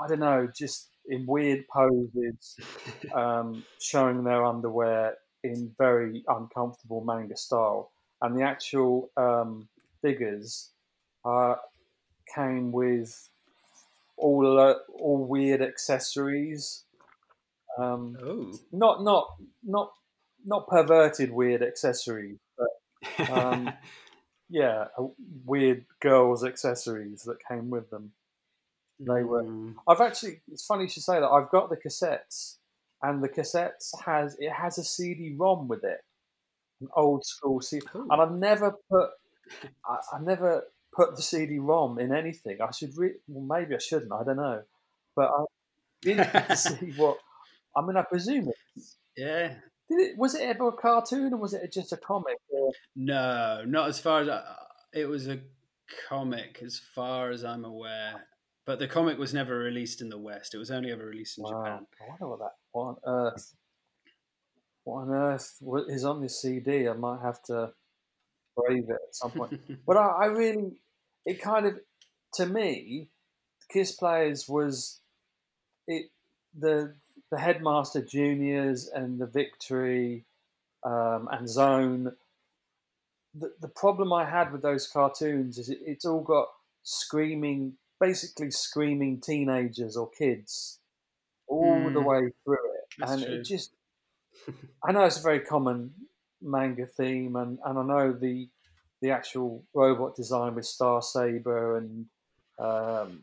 [0.00, 2.56] I don't know, just in weird poses,
[3.14, 7.90] um, showing their underwear in very uncomfortable manga style.
[8.20, 9.68] And the actual um,
[10.02, 10.70] figures
[11.24, 11.54] uh,
[12.34, 13.28] came with
[14.18, 16.84] all uh, all weird accessories.
[17.78, 19.28] Um, not not
[19.62, 19.92] not
[20.44, 23.72] not perverted weird accessories, but um,
[24.50, 24.86] yeah,
[25.44, 28.12] weird girls' accessories that came with them.
[29.00, 29.44] They were.
[29.44, 29.74] Mm.
[29.86, 30.40] I've actually.
[30.50, 31.28] It's funny you should say that.
[31.28, 32.56] I've got the cassettes,
[33.02, 36.00] and the cassettes has it has a CD-ROM with it,
[36.80, 37.86] an old school CD.
[37.94, 38.08] Ooh.
[38.10, 39.10] And I've never put.
[39.86, 40.64] I, I never
[40.98, 42.58] put the CD-ROM in anything.
[42.60, 42.96] I should.
[42.96, 44.12] Re- well, maybe I shouldn't.
[44.12, 44.62] I don't know,
[45.14, 45.44] but I
[46.02, 47.18] didn't see what.
[47.76, 48.82] I mean, I presume it.
[49.16, 49.54] Yeah.
[49.88, 50.18] Did it?
[50.18, 52.36] Was it ever a cartoon or was it just a comic?
[52.50, 52.72] Or?
[52.96, 54.42] No, not as far as I,
[54.92, 55.38] it was a
[56.08, 58.26] comic, as far as I'm aware.
[58.66, 60.54] But the comic was never released in the West.
[60.54, 61.50] It was only ever released in wow.
[61.50, 61.86] Japan.
[62.02, 62.52] I wonder what that.
[62.72, 63.54] What on earth?
[64.84, 65.54] What on earth
[65.88, 66.88] is on this CD?
[66.88, 67.72] I might have to
[68.58, 69.60] brave it at some point.
[69.86, 70.80] but I, I really,
[71.28, 71.78] it kind of,
[72.34, 73.08] to me,
[73.70, 75.00] Kiss Players was
[75.86, 76.06] it
[76.58, 76.94] the
[77.30, 80.24] the Headmaster Juniors and the Victory
[80.84, 82.12] um, and Zone.
[83.34, 86.48] The, the problem I had with those cartoons is it, it's all got
[86.82, 90.78] screaming basically screaming teenagers or kids
[91.46, 91.92] all mm.
[91.92, 93.34] the way through it, That's and true.
[93.34, 93.72] it just.
[94.82, 95.92] I know it's a very common
[96.40, 98.48] manga theme, and, and I know the
[99.00, 102.06] the actual robot design with Star Saber and
[102.58, 103.22] um,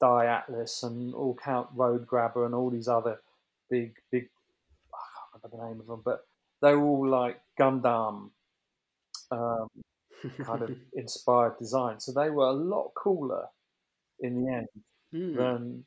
[0.00, 3.20] Dai Atlas and all Count Road Grabber and all these other
[3.70, 4.28] big big
[4.92, 6.26] I can't remember the name of them, but
[6.60, 8.30] they're all like Gundam
[9.30, 9.68] um,
[10.42, 12.00] kind of inspired design.
[12.00, 13.46] So they were a lot cooler
[14.20, 14.68] in the end
[15.14, 15.36] mm.
[15.36, 15.84] than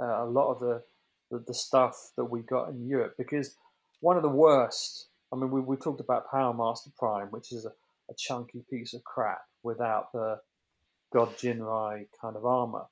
[0.00, 0.82] uh, a lot of the,
[1.30, 3.14] the, the stuff that we got in Europe.
[3.18, 3.56] Because
[4.00, 7.64] one of the worst, I mean, we, we talked about Power Master Prime, which is
[7.64, 7.72] a,
[8.10, 10.40] a chunky piece of crap without the
[11.12, 12.86] God Jinrai kind of armor.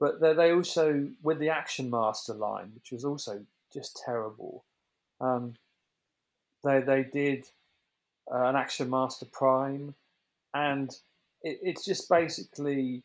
[0.00, 4.64] But they, also, with the Action Master line, which was also just terrible,
[5.20, 5.54] um,
[6.64, 7.44] they, they did
[8.32, 9.94] uh, an Action Master Prime,
[10.54, 10.90] and
[11.42, 13.04] it, it's just basically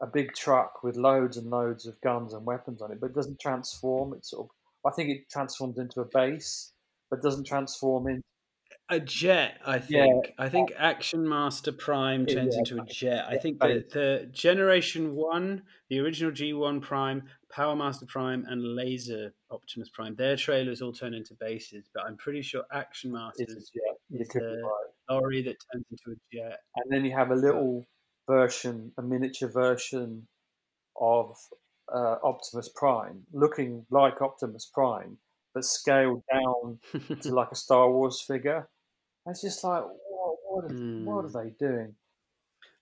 [0.00, 3.14] a big truck with loads and loads of guns and weapons on it, but it
[3.14, 4.14] doesn't transform.
[4.14, 6.72] It sort of, I think it transforms into a base,
[7.10, 8.22] but doesn't transform into
[8.92, 9.60] a jet.
[9.64, 10.26] I think.
[10.26, 10.32] Yeah.
[10.38, 12.58] I think Action Master Prime turns yeah.
[12.58, 13.26] into a jet.
[13.28, 18.76] I think the, the Generation One, the original G One Prime, Power Master Prime, and
[18.76, 21.88] Laser Optimus Prime, their trailers all turn into bases.
[21.94, 23.70] But I'm pretty sure Action Masters is,
[24.10, 24.62] is the,
[25.10, 26.60] lorry that turns into a jet.
[26.76, 27.84] and then you have a little
[28.28, 30.26] version, a miniature version
[31.00, 31.36] of
[31.92, 35.18] uh, Optimus Prime, looking like Optimus Prime,
[35.54, 36.78] but scaled down
[37.20, 38.68] to like a Star Wars figure.
[39.26, 41.36] It's just like, what, what, are, what Hmm.
[41.36, 41.94] are they doing?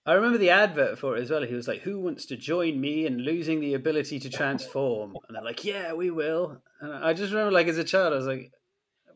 [0.05, 1.43] I remember the advert for it as well.
[1.43, 5.35] He was like, "Who wants to join me in losing the ability to transform?" And
[5.35, 8.25] they're like, "Yeah, we will." And I just remember, like as a child, I was
[8.25, 8.51] like,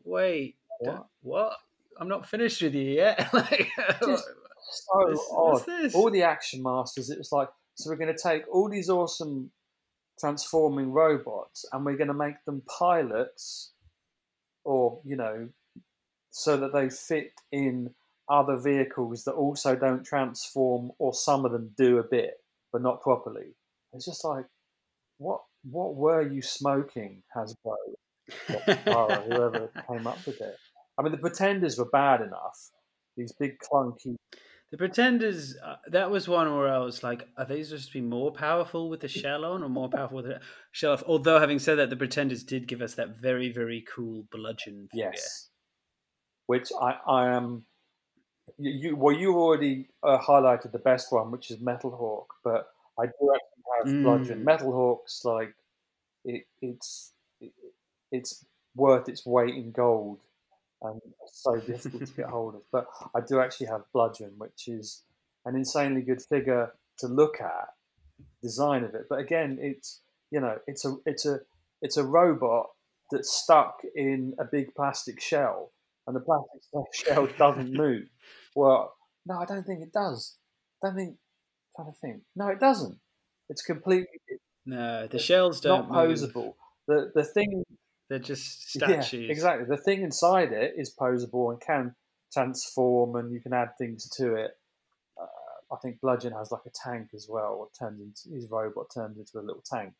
[0.04, 0.94] "Wait, What?
[0.94, 1.06] what?
[1.22, 1.56] what?
[1.98, 3.68] I'm not finished with you yet." like,
[4.04, 4.28] Just
[4.70, 5.92] so odd.
[5.94, 9.50] All the action masters, it was like, so we're going to take all these awesome
[10.20, 13.72] transforming robots and we're going to make them pilots
[14.64, 15.48] or, you know,
[16.36, 17.90] so that they fit in
[18.28, 22.34] other vehicles that also don't transform or some of them do a bit
[22.72, 23.54] but not properly.
[23.92, 24.44] It's just like,
[25.18, 27.76] what what were you smoking, Hasbro?
[28.86, 30.56] or whoever came up with it.
[30.98, 32.70] I mean, the Pretenders were bad enough.
[33.16, 34.16] These big clunky
[34.72, 35.56] the Pretenders.
[35.64, 38.90] Uh, that was one where I was like, "Are they supposed to be more powerful
[38.90, 40.40] with the shell on, or more powerful with the
[40.72, 44.26] shell off?" Although, having said that, the Pretenders did give us that very, very cool
[44.30, 44.88] bludgeon.
[44.92, 45.12] Figure.
[45.12, 45.50] Yes.
[46.46, 47.64] Which I, I am.
[48.58, 52.68] You, well, you already uh, highlighted the best one, which is Metal Hawk, but
[52.98, 54.40] I do actually have Bludgeon.
[54.40, 54.44] Mm.
[54.44, 55.54] Metal Hawk's like
[56.24, 57.52] it, it's it,
[58.12, 58.44] it's
[58.74, 60.20] worth its weight in gold,
[60.82, 61.00] and
[61.32, 62.62] so difficult to get hold of.
[62.72, 65.02] But I do actually have Bludgeon, which is
[65.44, 67.68] an insanely good figure to look at,
[68.42, 69.06] design of it.
[69.08, 71.40] But again, it's you know it's a it's a
[71.82, 72.70] it's a robot
[73.10, 75.70] that's stuck in a big plastic shell,
[76.06, 76.62] and the plastic
[76.94, 78.04] shell doesn't move.
[78.54, 78.94] Well,
[79.26, 80.36] no, I don't think it does.
[80.82, 81.16] I don't think.
[81.78, 82.22] I'm trying to think.
[82.34, 82.98] No, it doesn't.
[83.48, 84.06] It's completely
[84.64, 85.96] No, the shells don't move.
[86.08, 86.54] posable.
[86.88, 87.64] The the thing,
[88.08, 89.30] They're just yeah, statues.
[89.30, 89.66] exactly.
[89.68, 91.94] The thing inside it is posable and can
[92.32, 94.52] transform, and you can add things to it.
[95.20, 97.54] Uh, I think Bludgeon has like a tank as well.
[97.58, 99.92] Or turns into his robot turns into a little tank.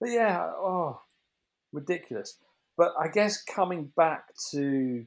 [0.00, 1.00] But yeah, oh,
[1.72, 2.38] ridiculous.
[2.76, 5.04] But I guess coming back to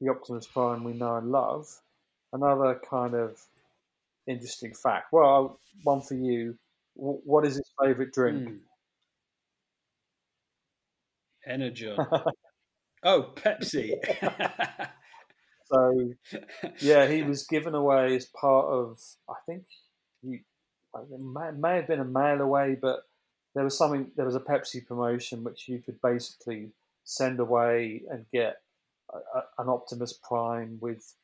[0.00, 1.80] the Optimus Prime we know and love,
[2.32, 3.40] another kind of
[4.26, 5.12] interesting fact.
[5.12, 6.58] Well, one for you.
[6.94, 8.48] What is his favourite drink?
[8.48, 8.58] Mm.
[13.04, 13.94] Oh, Pepsi.
[15.72, 16.12] So
[16.80, 19.00] yeah, he was given away as part of.
[19.28, 19.64] I think
[20.22, 20.44] he
[20.94, 23.00] it may, may have been a mail away, but
[23.54, 24.12] there was something.
[24.16, 26.70] There was a Pepsi promotion which you could basically
[27.04, 28.58] send away and get
[29.34, 31.14] a, an Optimus Prime with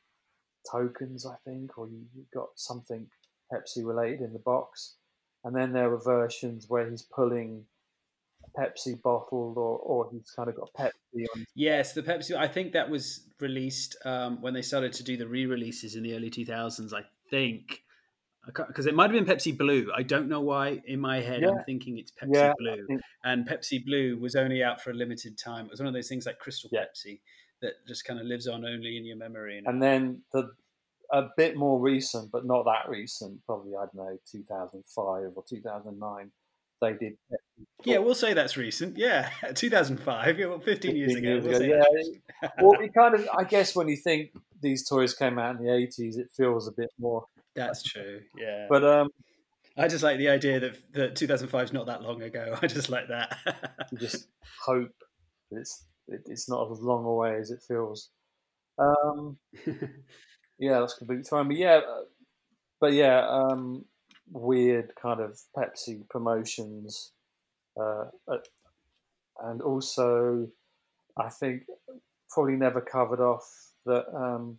[0.69, 3.07] tokens, I think, or you, you got something
[3.51, 4.95] Pepsi related in the box.
[5.43, 7.65] And then there were versions where he's pulling
[8.45, 11.45] a Pepsi bottle, or, or he's kind of got Pepsi on.
[11.55, 12.35] yes, the Pepsi.
[12.35, 16.15] I think that was released um, when they started to do the re-releases in the
[16.15, 16.93] early 2000s.
[16.93, 17.81] I think
[18.45, 19.89] because it might have been Pepsi Blue.
[19.95, 20.81] I don't know why.
[20.85, 21.51] In my head, Yeah.
[21.51, 25.37] I'm thinking it's Pepsi Yeah, Blue, and Pepsi Blue was only out for a limited
[25.37, 25.65] time.
[25.65, 26.81] It was one of those things like Crystal Yeah.
[26.83, 27.21] Pepsi
[27.63, 29.57] that just kind of lives on only in your memory.
[29.57, 30.51] And, And then the
[31.11, 36.31] a bit more recent, but not that recent, probably I don't know, 2005 or 2009.
[36.81, 37.13] They did
[37.85, 38.97] yeah, we'll say that's recent.
[38.97, 40.39] Yeah, 2005.
[40.39, 41.33] Yeah, well, 15 years 15 ago.
[41.33, 41.85] years we'll ago,
[42.41, 42.49] yeah.
[42.61, 43.27] well, it kind of.
[43.37, 46.71] I guess when you think these toys came out in the 80s, it feels a
[46.71, 47.25] bit more.
[47.55, 48.21] That's true.
[48.37, 48.65] Yeah.
[48.69, 49.09] But um,
[49.77, 52.57] I just like the idea that that 2005 is not that long ago.
[52.61, 53.37] I just like that.
[53.91, 54.27] you just
[54.61, 54.91] hope
[55.51, 58.09] that it's it, it's not as long away as it feels.
[58.77, 59.37] Um,
[60.59, 61.47] yeah, that's completely fine.
[61.47, 62.01] But yeah, uh,
[62.79, 63.85] but yeah, um,
[64.31, 67.11] weird kind of Pepsi promotions,
[67.79, 68.05] uh,
[69.43, 70.47] and also
[71.17, 71.63] I think
[72.29, 73.45] probably never covered off
[73.85, 74.57] that um,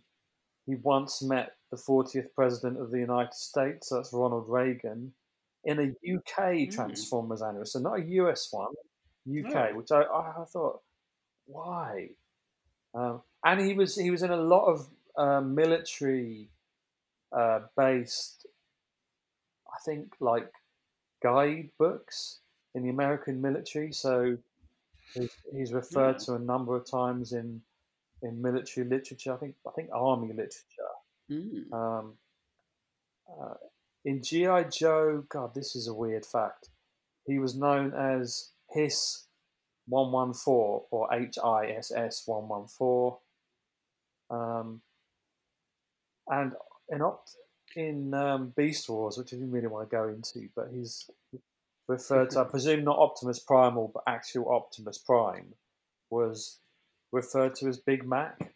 [0.65, 3.89] he once met the 40th president of the United States.
[3.91, 5.13] That's Ronald Reagan
[5.65, 5.83] in a
[6.15, 6.71] UK Mm.
[6.73, 8.71] Transformers annual, so not a US one,
[9.27, 9.77] UK, Oh.
[9.77, 10.81] which I, I thought,
[11.45, 12.09] why?
[12.93, 14.87] Um, and he was he was in a lot of
[15.17, 16.49] uh, military
[17.35, 18.45] uh, based,
[19.67, 20.51] I think, like
[21.21, 22.39] guide books
[22.73, 23.91] in the American military.
[23.91, 24.37] So
[25.13, 26.25] he's, he's referred Yeah.
[26.25, 27.61] to a number of times in
[28.21, 29.33] in military literature.
[29.33, 30.95] I think I think army literature.
[31.31, 31.71] Mm.
[31.73, 32.13] Um,
[33.29, 33.55] uh,
[34.03, 36.69] in GI Joe, God, this is a weird fact.
[37.25, 39.25] He was known as Hiss
[39.87, 43.19] one one four or H I S S one one four.
[44.29, 44.81] Um,
[46.27, 46.53] and
[46.89, 47.35] in Opt
[47.75, 51.09] in um, Beast Wars, which I didn't really want to go into, but he's
[51.87, 52.41] referred to.
[52.41, 55.53] I presume not Optimus Primal, but actual Optimus Prime
[56.09, 56.59] was
[57.11, 58.53] referred to as Big Mac.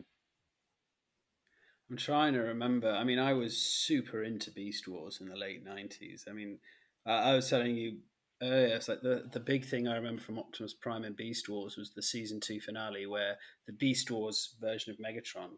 [1.90, 2.92] I'm trying to remember.
[2.92, 6.30] I mean, I was super into Beast Wars in the late '90s.
[6.30, 6.60] I mean,
[7.06, 7.98] uh, I was telling you
[8.42, 11.78] earlier, it's like the the big thing I remember from Optimus Prime and Beast Wars
[11.78, 13.38] was the season two finale, where
[13.68, 15.52] the Beast Wars version of Megatron,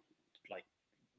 [0.49, 0.65] like,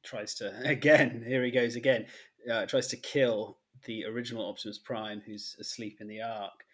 [0.02, 1.24] tries to again.
[1.26, 2.06] Here he goes again.
[2.50, 6.64] Uh, tries to kill the original Optimus Prime, who's asleep in the Ark,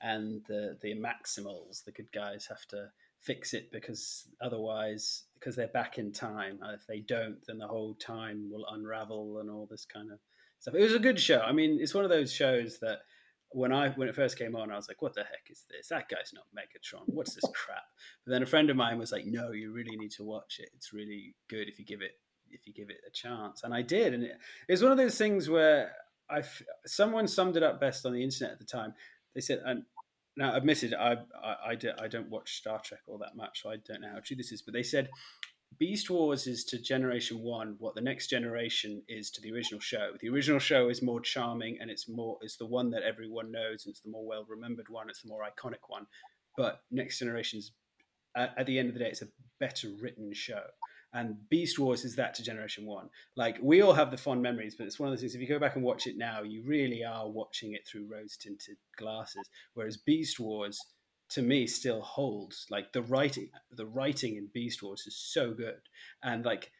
[0.00, 2.90] and the the Maximals, the good guys, have to
[3.20, 7.94] fix it because otherwise because they're back in time if they don't then the whole
[7.94, 10.18] time will unravel and all this kind of
[10.60, 13.00] stuff it was a good show i mean it's one of those shows that
[13.52, 15.88] when i when it first came on i was like what the heck is this?
[15.88, 17.04] That guy's not megatron.
[17.06, 17.84] What's this crap?
[18.24, 20.70] But then a friend of mine was like no you really need to watch it.
[20.74, 22.12] It's really good if you give it
[22.50, 23.62] if you give it a chance.
[23.64, 24.36] And i did and it,
[24.68, 25.92] it was one of those things where
[26.30, 26.42] i
[26.86, 28.94] someone summed it up best on the internet at the time.
[29.34, 29.84] They said and
[30.36, 33.70] now admitted I, I I, do, I don't watch Star Trek all that much, so
[33.70, 34.62] I don't know how true this is.
[34.62, 35.10] But they said
[35.76, 40.12] Beast Wars is to Generation One what the next generation is to the original show.
[40.20, 43.84] The original show is more charming and it's more it's the one that everyone knows.
[43.84, 45.08] And it's the more well remembered one.
[45.08, 46.06] It's the more iconic one.
[46.56, 47.72] But Next Generation's
[48.36, 49.28] at, at the end of the day, it's a
[49.60, 50.62] better written show.
[51.14, 53.08] And Beast Wars is that to Generation One.
[53.36, 55.34] Like we all have the fond memories, but it's one of those things.
[55.34, 58.36] If you go back and watch it now, you really are watching it through rose
[58.36, 59.48] tinted glasses.
[59.74, 60.78] Whereas Beast Wars,
[61.30, 62.66] to me, still holds.
[62.70, 65.80] Like the writing, the writing in Beast Wars is so good,
[66.22, 66.70] and like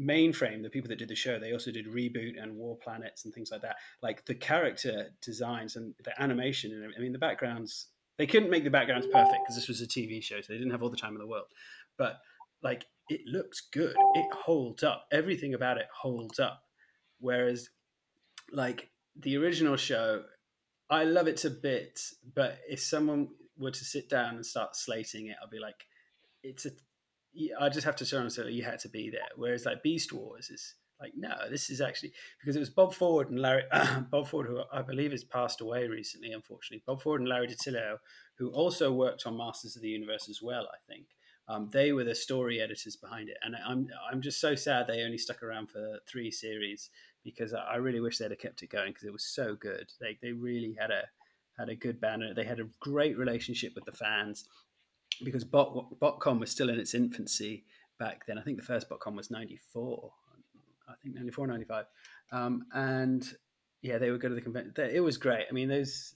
[0.00, 3.34] mainframe the people that did the show they also did reboot and war planets and
[3.34, 7.86] things like that like the character designs and the animation and i mean the backgrounds
[8.16, 10.72] they couldn't make the backgrounds perfect because this was a tv show so they didn't
[10.72, 11.46] have all the time in the world
[11.96, 12.18] but
[12.62, 13.96] like it looks good.
[14.14, 15.06] It holds up.
[15.10, 16.62] Everything about it holds up.
[17.20, 17.68] Whereas,
[18.52, 20.22] like the original show,
[20.90, 23.28] I love it to bits, but if someone
[23.58, 25.86] were to sit down and start slating it, I'd be like,
[26.42, 26.70] it's a.
[27.60, 29.28] I just have to show them so you had to be there.
[29.36, 33.30] Whereas like Beast Wars is like, no, this is actually because it was Bob Forward
[33.30, 33.64] and Larry
[34.10, 36.82] Bob Forward, who I believe has passed away recently, unfortunately.
[36.86, 37.98] Bob Forward and Larry DiTillio,
[38.38, 41.06] who also worked on Masters of the Universe as well, I think.
[41.48, 45.02] Um, they were the story editors behind it, and I'm I'm just so sad they
[45.02, 46.90] only stuck around for three series
[47.24, 49.90] because I really wish they'd have kept it going because it was so good.
[50.00, 51.04] They they really had a
[51.58, 52.34] had a good banner.
[52.34, 54.46] They had a great relationship with the fans
[55.24, 57.64] because Bot BotCon was still in its infancy
[57.98, 58.38] back then.
[58.38, 60.12] I think the first BotCon was '94.
[60.88, 61.84] I think 94, 95.
[62.32, 63.26] Um, and
[63.82, 64.72] yeah, they would go to the convention.
[64.76, 65.44] It was great.
[65.48, 66.14] I mean, those,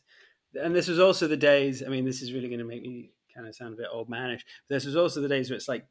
[0.54, 1.82] and this was also the days.
[1.82, 4.08] I mean, this is really going to make me kind of sound a bit old
[4.08, 4.42] manish.
[4.68, 5.86] This was also the days where it's like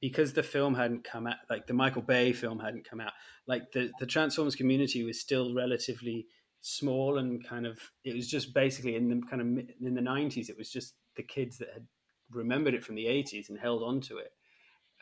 [0.00, 3.12] because the film hadn't come out, like the Michael Bay film hadn't come out,
[3.46, 6.26] like the the Transformers community was still relatively
[6.66, 9.46] small and kind of it was just basically in the kind of
[9.82, 11.86] in the 90s it was just the kids that had
[12.30, 14.32] remembered it from the 80s and held on to it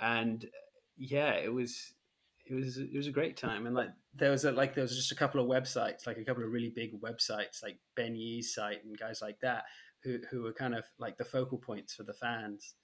[0.00, 0.46] and
[0.96, 1.94] yeah it was
[2.46, 4.96] it was it was a great time and like there was a, like there was
[4.96, 8.52] just a couple of websites like a couple of really big websites like Ben Yee's
[8.52, 9.64] site and guys like that
[10.02, 12.74] who who were kind of like the focal points for the fans.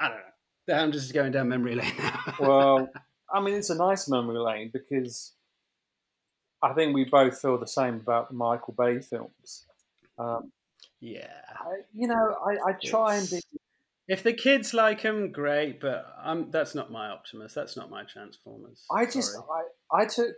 [0.00, 0.74] I don't know.
[0.74, 2.34] I'm just going down memory lane now.
[2.40, 2.88] well,
[3.32, 5.32] I mean, it's a nice memory lane because
[6.62, 9.66] I think we both feel the same about the Michael Bay films.
[10.18, 10.52] Um,
[11.00, 13.58] yeah, I, you know, I, I try it's, and be.
[14.08, 17.54] If the kids like them, great, but I'm, that's not my Optimus.
[17.54, 18.84] That's not my Transformers.
[18.90, 20.34] I just, I, I took,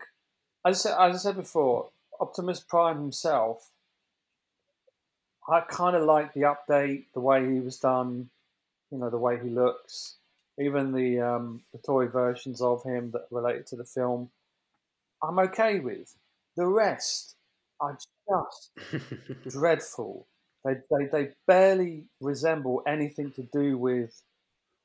[0.65, 3.71] as I, said, as I said before, Optimus Prime himself
[5.49, 8.31] I kind of like the update, the way he was done,
[8.91, 10.17] you know, the way he looks,
[10.59, 14.31] even the um, the toy versions of him that related to the film.
[15.29, 16.15] I'm okay with.
[16.57, 17.37] The rest,
[17.81, 18.71] I just
[19.49, 20.27] dreadful.
[20.65, 24.23] They, they they barely resemble anything to do with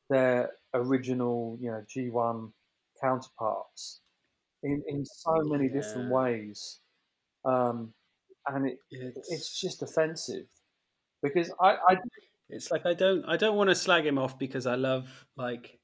[0.10, 2.52] their original, you know, G1
[3.02, 4.02] counterparts
[4.64, 5.74] in in so many yeah.
[5.74, 6.80] different ways.
[7.46, 7.94] Um,
[8.48, 10.48] and it, it's, it's just offensive
[11.22, 11.98] because I, I
[12.50, 15.79] it's like I don't I don't want to slag him off because I love like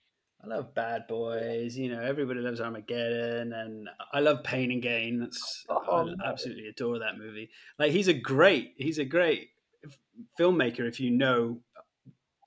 [0.46, 1.76] I love Bad Boys.
[1.76, 5.20] You know, everybody loves Armageddon, and I love Pain and Gain.
[5.20, 7.50] That's oh, I absolutely adore that movie.
[7.80, 9.50] Like he's a great he's a great
[10.40, 11.60] filmmaker if you know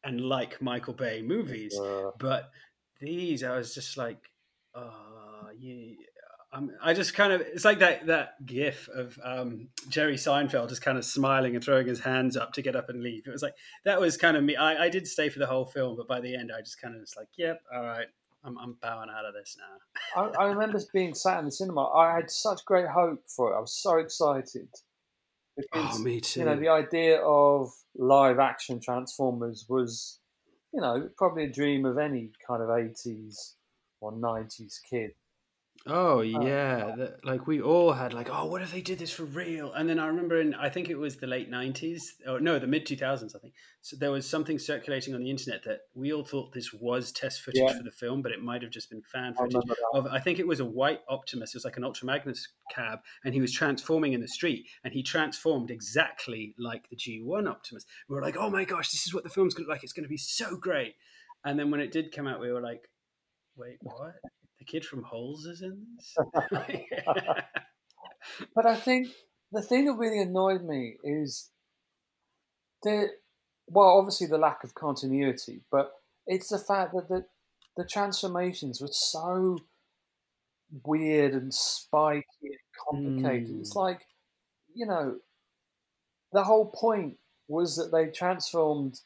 [0.04, 1.78] and like Michael Bay movies.
[1.78, 2.50] Uh, but
[3.00, 4.30] these, I was just like,
[4.74, 5.96] oh, you,
[6.52, 10.80] um, I just kind of it's like that that gif of um, Jerry Seinfeld just
[10.80, 13.26] kind of smiling and throwing his hands up to get up and leave.
[13.26, 14.56] It was like that was kind of me.
[14.56, 16.94] I, I did stay for the whole film, but by the end, I just kind
[16.94, 18.06] of was like, "Yep, all right,
[18.44, 21.86] I'm, I'm bowing out of this now." I, I, remember being sat in the cinema.
[21.90, 23.56] I had such great hope for it.
[23.56, 24.68] I was so excited.
[25.54, 26.40] Because, oh, me too.
[26.40, 30.20] You know, the idea of live action Transformers was,
[30.72, 33.54] you know, probably a dream of any kind of 80s
[34.00, 35.10] or 90s kid
[35.90, 38.98] Oh uh, uh, yeah, the, like we all had like, oh, what if they did
[38.98, 39.72] this for real?
[39.72, 42.66] And then I remember in I think it was the late nineties, or no, the
[42.66, 43.54] mid two thousands, I think.
[43.80, 47.40] So there was something circulating on the internet that we all thought this was test
[47.40, 47.76] footage Yeah.
[47.76, 49.54] for the film, but it might have just been fan footage.
[49.54, 49.76] that.
[49.94, 51.54] Of I think it was a white Optimus.
[51.54, 54.92] It was like an Ultra Magnus cab, and he was transforming in the street, and
[54.92, 57.86] he transformed exactly like the G one Optimus.
[58.08, 59.84] We were like, oh my gosh, this is what the film's going to look like.
[59.84, 60.94] It's going to be so great.
[61.44, 62.90] And then when it did come out, we were like,
[63.56, 64.16] wait, what?
[64.68, 66.14] Kid from Holes is in this?
[68.54, 69.08] But I think
[69.52, 71.50] the thing that really annoyed me is
[72.82, 73.08] the
[73.66, 75.92] well, obviously the lack of continuity, but
[76.26, 77.26] it's the fact that the
[77.76, 79.58] the transformations were so
[80.84, 82.58] weird and spiky and
[82.88, 83.56] complicated.
[83.60, 83.76] It's Mm.
[83.76, 84.06] like,
[84.74, 85.20] you know,
[86.32, 89.00] the whole point was that they transformed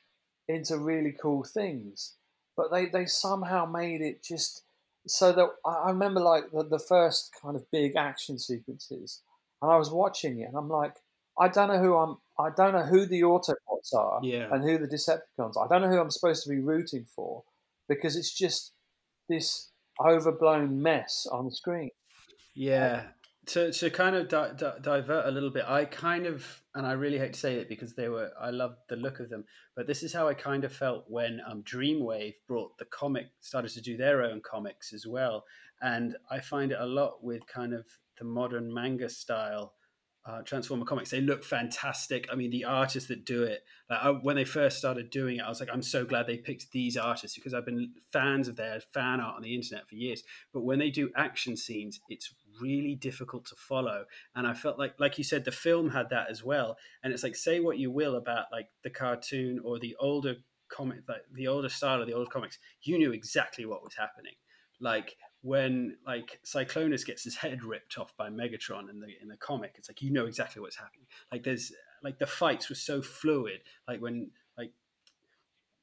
[0.48, 2.16] into really cool things,
[2.56, 4.64] but they, they somehow made it just
[5.06, 9.20] so that I remember like the, the first kind of big action sequences,
[9.60, 10.96] and I was watching it, and I'm like,
[11.38, 14.48] I don't know who I'm, I don't know who the Autobots are, Yeah.
[14.52, 15.56] and who the Decepticons.
[15.56, 15.64] are.
[15.64, 17.42] I don't know who I'm supposed to be rooting for
[17.88, 18.72] because it's just
[19.28, 21.90] this overblown mess on the screen.
[22.54, 23.04] Yeah.
[23.46, 26.92] To, to kind of di- di- divert a little bit, I kind of, and I
[26.92, 29.88] really hate to say it because they were, I loved the look of them, but
[29.88, 33.80] this is how I kind of felt when um, Dreamwave brought the comic, started to
[33.80, 35.44] do their own comics as well.
[35.80, 37.84] And I find it a lot with kind of
[38.16, 39.74] the modern manga style
[40.24, 41.10] uh, Transformer comics.
[41.10, 42.28] They look fantastic.
[42.30, 45.42] I mean, the artists that do it, like I, when they first started doing it,
[45.42, 48.56] I was like, I'm so glad they picked these artists because I've been fans of
[48.56, 50.22] their fan art on the internet for years.
[50.52, 54.04] But when they do action scenes, it's really difficult to follow.
[54.34, 56.76] And I felt like, like you said, the film had that as well.
[57.02, 60.36] And it's like, say what you will about like the cartoon or the older
[60.68, 64.34] comic, like the older style of the old comics, you knew exactly what was happening.
[64.80, 69.36] Like when like Cyclonus gets his head ripped off by Megatron in the in the
[69.36, 71.06] comic, it's like you know exactly what's happening.
[71.30, 71.72] Like there's
[72.02, 73.60] like the fights were so fluid.
[73.86, 74.30] Like when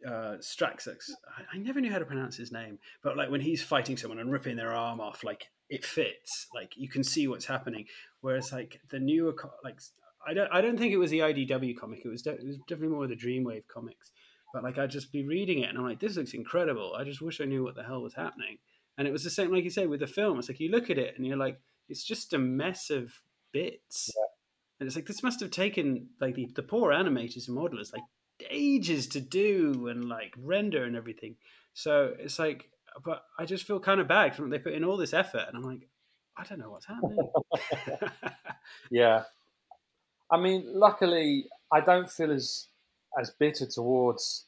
[0.05, 3.63] uh, Straxus, I, I never knew how to pronounce his name, but like when he's
[3.63, 6.47] fighting someone and ripping their arm off, like it fits.
[6.53, 7.85] Like you can see what's happening.
[8.21, 9.79] Whereas like the newer like
[10.27, 12.01] I don't I don't think it was the IDW comic.
[12.03, 14.11] It was de- it was definitely more the Dreamwave comics.
[14.53, 16.95] But like I'd just be reading it and I'm like, this looks incredible.
[16.97, 18.57] I just wish I knew what the hell was happening.
[18.97, 20.39] And it was the same, like you say, with the film.
[20.39, 23.13] It's like you look at it and you're like, it's just a mess of
[23.53, 24.09] bits.
[24.79, 28.03] And it's like this must have taken like the, the poor animators and modelers like
[28.49, 31.35] ages to do and like render and everything.
[31.73, 32.69] So it's like,
[33.03, 35.57] but I just feel kind of bad because they put in all this effort, and
[35.57, 35.87] I'm like,
[36.37, 37.17] I don't know what's happening.
[38.91, 39.23] Yeah.
[40.31, 42.67] I mean, luckily, I don't feel as
[43.19, 44.45] as bitter towards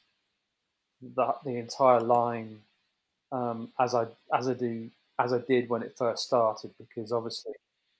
[1.00, 2.60] the the entire line
[3.32, 7.52] um, as I as I do as I did when it first started because obviously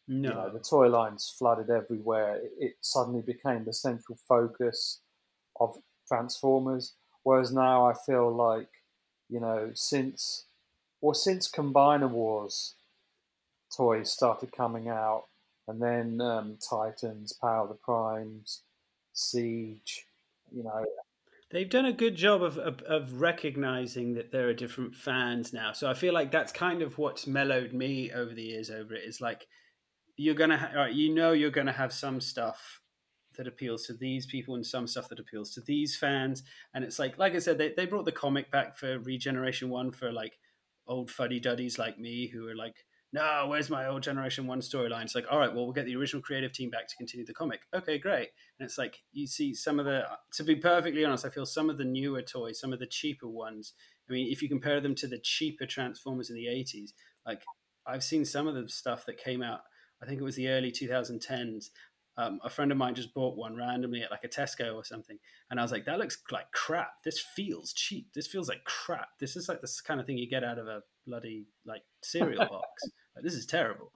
[0.07, 2.37] no, you know the toy lines flooded everywhere.
[2.37, 5.01] It, it suddenly became the central focus
[5.61, 5.77] of
[6.09, 6.95] Transformers.
[7.23, 8.69] Whereas now I feel like
[9.29, 10.47] you know since
[11.01, 12.75] or since Combiner Wars
[13.77, 15.25] toys started coming out,
[15.67, 18.63] and then um, Titans, Power of the Primes,
[19.13, 20.05] Siege,
[20.51, 20.85] you know,
[21.53, 25.73] They've done a good job of, of, of recognizing that there are different fans now.
[25.73, 29.05] So I feel like that's kind of what's mellowed me over the years over it
[29.05, 29.47] is like,
[30.17, 32.81] you're to, ha- you know, you're to have some stuff
[33.37, 36.43] that appeals to these people and some stuff that appeals to these fans.
[36.75, 39.93] And it's like, like I said, they, they brought the comic back for Regeneration 1
[39.93, 40.39] for like
[40.87, 42.75] old fuddy duddies like me who are like,
[43.15, 45.05] no, where's my old Generation 1 storyline?
[45.05, 47.35] It's like, all right, well, we'll get the original creative team back to continue the
[47.35, 47.61] comic.
[47.75, 48.29] Okay, great.
[48.59, 50.05] And it's like, you see some of the,
[50.35, 53.29] to be perfectly honest, I feel some of the newer toys, some of the cheaper
[53.29, 53.75] ones,
[54.09, 56.91] I mean, if you compare them to the cheaper Transformers in the 80s,
[57.27, 57.43] like
[57.87, 59.61] I've seen some of the stuff that came out,
[60.03, 61.67] I think it was the early 2010s.
[62.23, 65.19] Um, a friend of mine just bought one randomly at like a Tesco or something.
[65.51, 67.03] And I was like, that looks like crap.
[67.05, 68.09] This feels cheap.
[68.15, 69.09] This feels like crap.
[69.19, 72.47] This is like this kind of thing you get out of a bloody like cereal
[72.51, 72.83] box.
[73.15, 73.93] Like, this is terrible.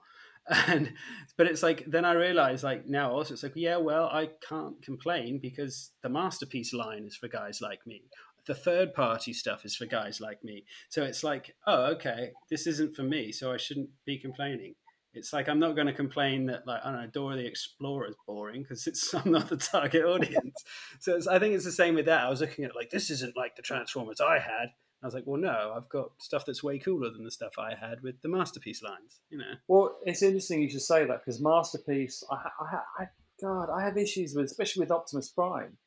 [0.67, 0.93] And
[1.35, 4.81] but it's like then I realize like now also it's like yeah well I can't
[4.81, 8.03] complain because the masterpiece line is for guys like me.
[8.45, 10.63] The third party stuff is for guys like me.
[10.87, 14.75] So it's like oh okay this isn't for me so I shouldn't be complaining.
[15.17, 18.07] It's like I'm not going to complain that like I don't know Dora the Explorer
[18.07, 20.63] is boring because it's I'm not the target audience.
[20.99, 22.25] so it's, I think it's the same with that.
[22.25, 24.69] I was looking at like this isn't like the Transformers I had.
[25.03, 27.75] I was like, well, no, I've got stuff that's way cooler than the stuff I
[27.75, 29.19] had with the masterpiece lines.
[29.29, 29.53] You know.
[29.67, 33.05] Well, it's interesting you should say that because Masterpiece, I, I, I,
[33.39, 35.77] God, I have issues with, especially with Optimus Prime.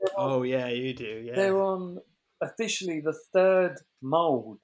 [0.00, 1.24] They're on, Oh yeah, you do.
[1.24, 1.34] Yeah.
[1.34, 1.98] they're on
[2.42, 4.58] officially the third mold.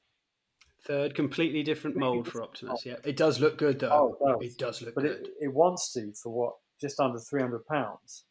[0.84, 2.84] Third, completely different mold for Optimus.
[2.84, 4.16] Yeah, it does look good though.
[4.20, 4.52] Oh, it does.
[4.52, 5.12] It does look but good.
[5.12, 8.24] it, it wants to for what just under three hundred pounds.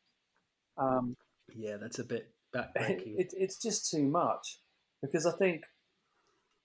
[0.78, 1.16] Um,
[1.56, 3.20] yeah, that's a bit backbreaking.
[3.20, 4.60] it, it's just too much
[5.02, 5.64] because I think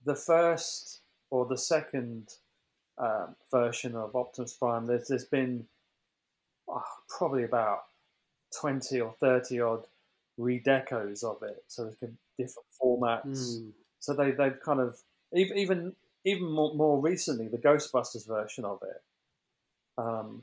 [0.05, 2.31] the first or the second
[2.99, 5.67] um, version of Optimus Prime, there's there's been
[6.69, 6.83] oh,
[7.17, 7.81] probably about
[8.61, 9.87] twenty or thirty odd
[10.39, 13.61] redecos of it, so there's been different formats.
[13.61, 13.69] Hmm.
[14.01, 14.99] So they they've kind of
[15.35, 19.03] even even more, more recently the Ghostbusters version of it.
[19.99, 20.43] Um,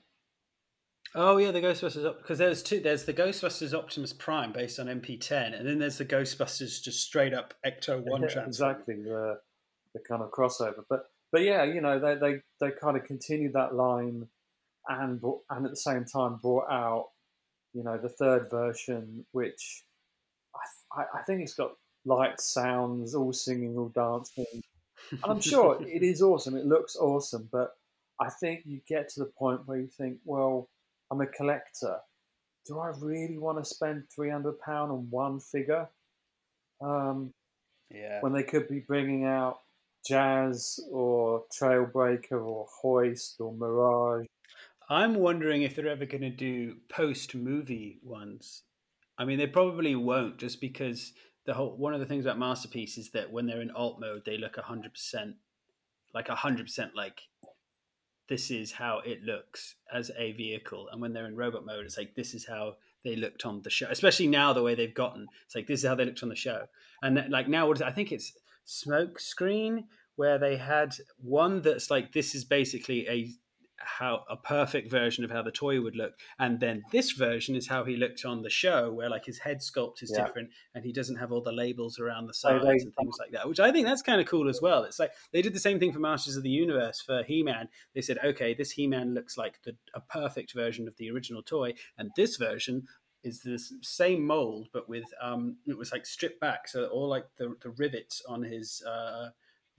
[1.16, 2.80] Oh yeah, the Ghostbusters because there's two.
[2.80, 7.34] There's the Ghostbusters Optimus Prime based on MP10, and then there's the Ghostbusters just straight
[7.34, 9.40] up Ecto One Yeah, exactly the
[9.94, 10.84] the kind of crossover.
[10.90, 14.28] But but yeah, you know they they, they kind of continued that line,
[14.90, 15.22] and
[15.52, 17.10] and at the same time brought out
[17.74, 19.84] you know the third version, which
[20.56, 21.74] I I, I think it's got
[22.06, 24.64] lights, sounds, all singing, all dancing,
[25.12, 26.56] and I'm sure it is awesome.
[26.56, 27.72] It looks awesome, but
[28.20, 30.70] I think you get to the point where you think, well,
[31.12, 31.98] I'm a collector.
[32.66, 35.90] Do I really want to spend three hundred pound on one figure?
[36.82, 37.34] Um,
[37.90, 38.20] Yeah.
[38.22, 39.60] when they could be bringing out
[40.06, 44.26] Jazz or Trailbreaker or Hoist or Mirage.
[44.90, 48.64] I'm wondering if they're ever going to do post movie ones.
[49.18, 51.14] I mean, they probably won't, just because
[51.46, 54.24] the whole one of the things about Masterpiece is that when they're in alt mode,
[54.26, 55.36] they look hundred percent,
[56.14, 57.22] like hundred percent, like
[58.30, 60.88] this is how it looks as a vehicle.
[60.92, 63.70] And when they're in robot mode, it's like this is how they looked on the
[63.70, 63.88] show.
[63.90, 66.36] Especially now, the way they've gotten, it's like this is how they looked on the
[66.36, 66.66] show.
[67.02, 67.88] And then, like now, what is it?
[67.88, 68.34] I think it's
[68.66, 69.86] Smoke Screen
[70.16, 73.30] where they had one that's like this is basically a
[73.86, 76.14] how a perfect version of how the toy would look.
[76.40, 79.60] And then this version is how he looked on the show where like his head
[79.60, 80.26] sculpt is Yeah.
[80.26, 83.48] different and he doesn't have all the labels around the sides and things like that
[83.48, 84.84] which i think that's kind of cool as well.
[84.84, 87.70] It's like they did the same thing for masters of the universe for he-man.
[87.94, 91.74] They said okay this he-man looks like the, a perfect version of the original toy
[91.98, 92.88] and this version
[93.24, 97.26] is the same mold but with um it was like stripped back so all like
[97.38, 99.30] the, the rivets on his uh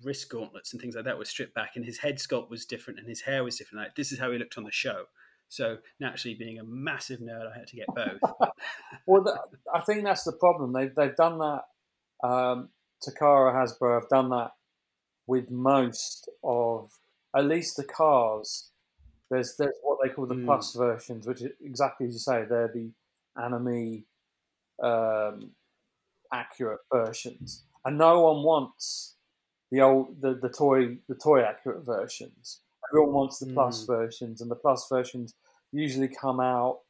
[0.03, 2.99] wrist gauntlets and things like that were stripped back, and his head sculpt was different,
[2.99, 3.85] and his hair was different.
[3.85, 5.05] Like this is how he looked on the show.
[5.49, 8.21] So naturally, being a massive nerd, I had to get both.
[9.07, 9.37] Well, th
[9.73, 10.73] I think that's the problem.
[10.73, 11.63] They've, they've done that.
[12.27, 12.71] Um,
[13.07, 14.53] Takara Hasbro have done that
[15.27, 16.91] with most of,
[17.37, 18.71] at least the cars.
[19.31, 20.47] There's there's what they call the Mm.
[20.47, 22.91] plus versions, which is exactly as you say, they're the
[23.37, 24.05] anime
[24.83, 25.51] um,
[26.33, 29.17] accurate versions, and no one wants
[29.75, 32.61] the old the, the toy the toy accurate versions.
[32.91, 35.35] Everyone wants the plus versions, and the plus versions
[35.72, 36.81] usually come out.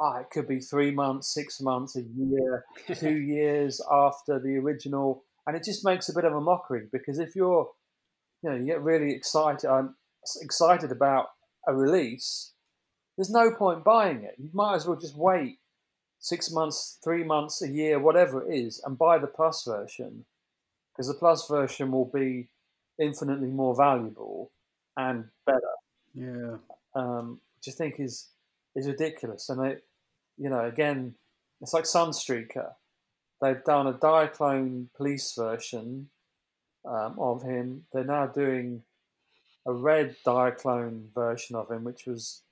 [0.00, 2.64] Ah, it could be three months, six months, a year,
[2.94, 7.18] two years after the original, and it just makes a bit of a mockery because
[7.18, 7.68] if you're,
[8.42, 9.96] you know, you get really excited, um,
[10.40, 11.26] excited about
[11.68, 12.52] a release,
[13.18, 14.36] there's no point buying it.
[14.38, 15.58] You might as well just wait
[16.18, 20.24] six months, three months, a year, whatever it is, and buy the plus version
[20.92, 22.48] because the plus version will be
[23.00, 24.50] infinitely more valuable
[24.96, 25.60] and better
[26.14, 26.56] yeah,
[26.94, 28.28] um, which I think is
[28.74, 29.48] is ridiculous.
[29.48, 29.84] And it,
[30.36, 31.14] you know, again,
[31.60, 32.72] it's like Sunstreaker.
[33.40, 36.08] They've done a Diaclone police version
[36.84, 37.86] um, of him.
[37.92, 38.82] They're now doing
[39.66, 42.42] a red Diaclone version of him, which was,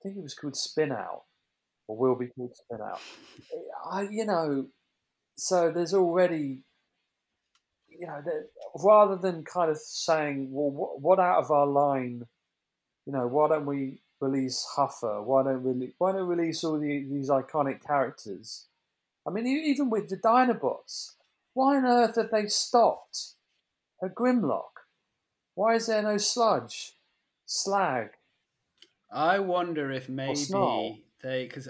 [0.00, 1.24] I think it was called Spin Out,
[1.86, 3.00] or will be called Spin Out.
[3.90, 4.66] I, you know,
[5.36, 6.62] so there's already,
[8.00, 8.22] you know,
[8.82, 12.24] rather than kind of saying, well, what, what out of our line
[13.06, 15.24] you know, why don't we release Huffer?
[15.24, 15.94] Why don't we?
[15.98, 18.66] Why don't we release all the, these iconic characters?
[19.26, 21.14] I mean, even with the Dinobots,
[21.52, 23.34] why on earth have they stopped
[24.02, 24.86] a Grimlock?
[25.54, 26.94] Why is there no Sludge,
[27.46, 28.10] Slag?
[29.12, 31.68] I wonder if maybe they because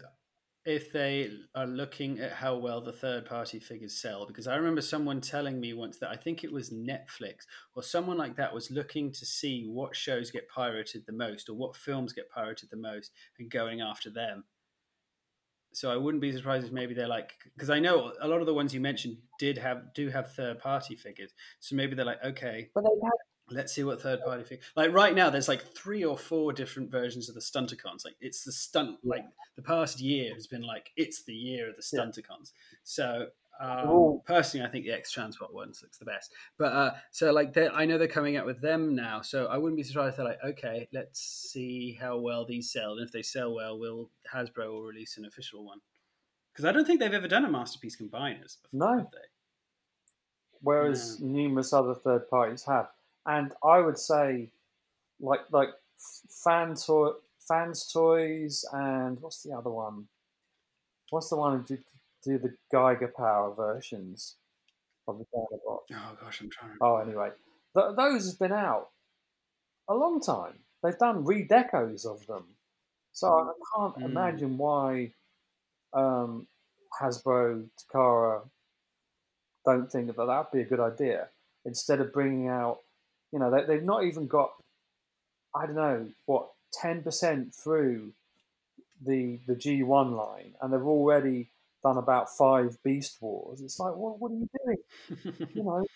[0.67, 4.83] if they are looking at how well the third party figures sell because i remember
[4.83, 8.71] someone telling me once that i think it was netflix or someone like that was
[8.71, 12.77] looking to see what shows get pirated the most or what films get pirated the
[12.77, 14.45] most and going after them.
[15.73, 18.47] So i wouldn't be surprised if maybe they're like because i know a lot of
[18.47, 21.31] the ones you mentioned did have do have third party figures.
[21.61, 22.71] So maybe they're like okay.
[22.75, 24.65] But they had Let's see what third party figure.
[24.77, 28.05] Like right now, there's like three or four different versions of the Stunticons.
[28.05, 28.99] Like it's the stunt.
[29.05, 29.25] Like
[29.57, 32.01] the past year has been like it's the year of the Yeah.
[32.05, 32.53] Stunticons.
[32.85, 33.27] So
[33.61, 36.33] um, all- personally, I think the X-Transbots ones looks the best.
[36.59, 39.21] But uh, so like I know they're coming out with them now.
[39.21, 42.93] So I wouldn't be surprised if they're like, okay, let's see how well these sell.
[42.93, 45.79] And if they sell well, will Hasbro will release an official one.
[46.53, 48.71] Because I don't think they've ever done a masterpiece combiners before.
[48.73, 48.99] No.
[48.99, 49.19] have they?
[50.63, 52.89] whereas numerous other third parties have.
[53.27, 54.51] And I would say,
[55.21, 55.71] like like
[56.45, 57.11] fan toy,
[57.47, 60.07] fans toys, and what's the other one?
[61.11, 61.83] What's the one who do,
[62.25, 64.37] do the Gigapower versions
[65.09, 65.81] of the Dinobot?
[65.93, 66.77] Oh gosh, I'm trying.
[66.81, 67.31] Oh, anyway,
[67.77, 68.91] th- those have been out
[69.89, 70.55] a long time.
[70.83, 72.45] They've done redecos of them,
[73.13, 74.05] so I can't Mm.
[74.07, 75.13] imagine why
[75.93, 76.47] um,
[77.01, 78.49] Hasbro, Takara
[79.67, 81.29] don't think that that'd be a good idea.
[81.65, 82.79] Instead of bringing out,
[83.33, 84.51] you know, they, they've not even got,
[85.55, 88.13] I don't know, what ten percent through
[89.05, 91.51] the the G one line, and they've already
[91.83, 93.61] done about five Beast Wars.
[93.63, 95.49] It's like, what, what are you doing?
[95.55, 95.87] You know,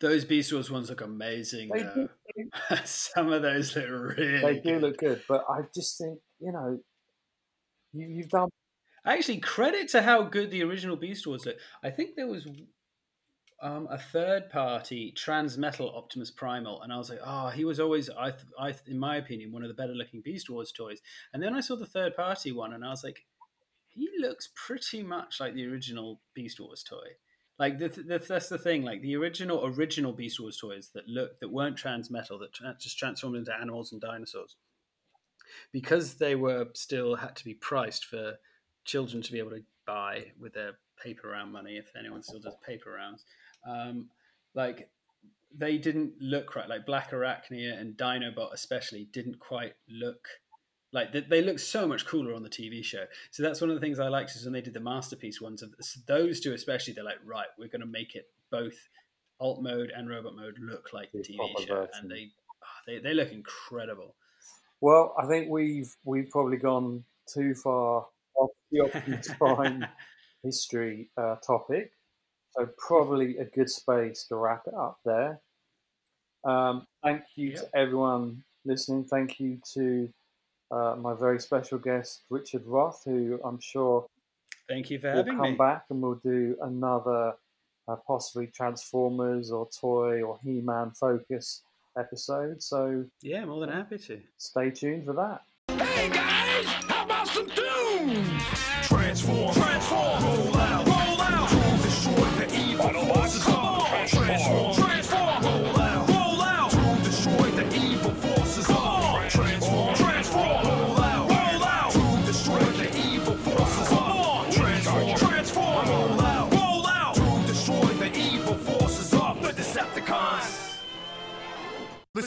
[0.00, 1.70] Those Beast Wars ones look amazing.
[1.72, 2.08] they though.
[2.36, 4.40] do, Some of those look really.
[4.40, 4.82] they do good.
[4.82, 6.78] look good, but I just think you know
[7.92, 8.48] you, you've done
[9.04, 11.56] Actually, credit to how good the original Beast Wars look.
[11.82, 12.46] I think there was
[13.62, 18.10] um, a third party Transmetal Optimus Primal, and I was like, oh, he was always,
[18.10, 21.00] I, th- I, th- in my opinion, one of the better looking Beast Wars toys.
[21.32, 23.24] And then I saw the third party one, and I was like,
[23.88, 27.16] he looks pretty much like the original Beast Wars toy.
[27.58, 28.82] Like the, the, that's the thing.
[28.82, 32.98] Like the original original Beast Wars toys that look that weren't transmetal that tra- just
[32.98, 34.56] transformed into animals and dinosaurs,
[35.70, 38.34] because they were still had to be priced for
[38.84, 42.56] children to be able to buy with their paper round money, if anyone still does
[42.66, 43.24] paper rounds.
[43.66, 44.08] Um,
[44.54, 44.88] like
[45.56, 46.68] they didn't look right.
[46.68, 50.28] Like Black Arachnia and Dinobot, especially, didn't quite look
[50.92, 53.04] like they, they look so much cooler on the TV show.
[53.30, 55.62] So that's one of the things I liked is when they did the masterpiece ones
[55.62, 55.74] of
[56.06, 56.94] those two, especially.
[56.94, 58.76] They're like, right, we're going to make it both
[59.40, 61.36] alt mode and robot mode look like the TV
[61.66, 61.88] show, version.
[62.00, 62.28] and they,
[62.62, 64.14] oh, they they look incredible.
[64.80, 68.06] Well, I think we've we've probably gone too far
[68.36, 69.86] off the Optimus Prime
[70.42, 71.92] history uh, topic,
[72.54, 75.40] so probably a good space to wrap it up there.
[76.44, 77.58] Um, thank you Yep.
[77.60, 79.04] to everyone listening.
[79.04, 80.12] Thank you to
[80.70, 84.06] uh, my very special guest Richard Roth, who I'm sure
[84.68, 85.56] Thank you for will having come me.
[85.56, 87.34] back and we'll do another
[87.88, 91.62] uh, possibly Transformers or toy or He-Man focus
[91.98, 92.62] episode.
[92.62, 94.20] So Yeah, more than happy to.
[94.38, 95.42] stay tuned for that.
[95.84, 98.14] Hey guys, how about some doom?
[98.84, 99.54] Transform, transform,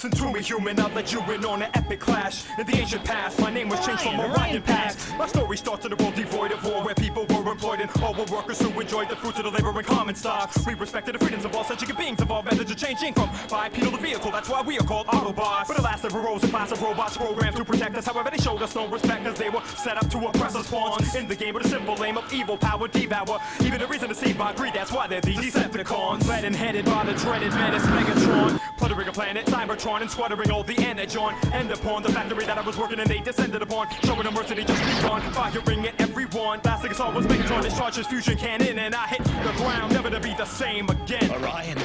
[0.05, 2.43] listen to me, human, I'll let you in on an epic clash.
[2.57, 5.11] In the ancient past, my name was changed from Orion Pax.
[5.17, 8.13] My story starts in a world devoid of war, where people were employed and all
[8.13, 10.51] were workers who enjoyed the fruits of the labor and common stock.
[10.65, 13.91] We respected the freedoms of all sentient beings of all methods of changing from bipedal
[13.91, 14.31] to vehicle.
[14.31, 15.67] That's why we are called Autobots.
[15.67, 18.05] But alas, there arose a class of robots programmed to protect us.
[18.05, 21.13] However, they showed us no respect as they were set up to oppress us pawns.
[21.15, 23.39] In the game with a simple aim of evil power devour.
[23.61, 26.27] Even a reason to see by greed, that's why they're the Decepticons.
[26.27, 28.59] Led and headed by the dreaded menace Megatron.
[28.77, 31.35] Plundering a planet, Cybertron, and squattering all the energon.
[31.51, 33.87] And upon the factory that I was working in, they descended upon.
[34.05, 35.21] Showing them mercy, just begun.
[35.33, 36.61] Firing at everyone.
[36.63, 38.79] Last thing I saw was Megatron discharge his fusion cannon.
[38.79, 41.29] And I hit the ground, never to be the same again.
[41.31, 41.77] Orion.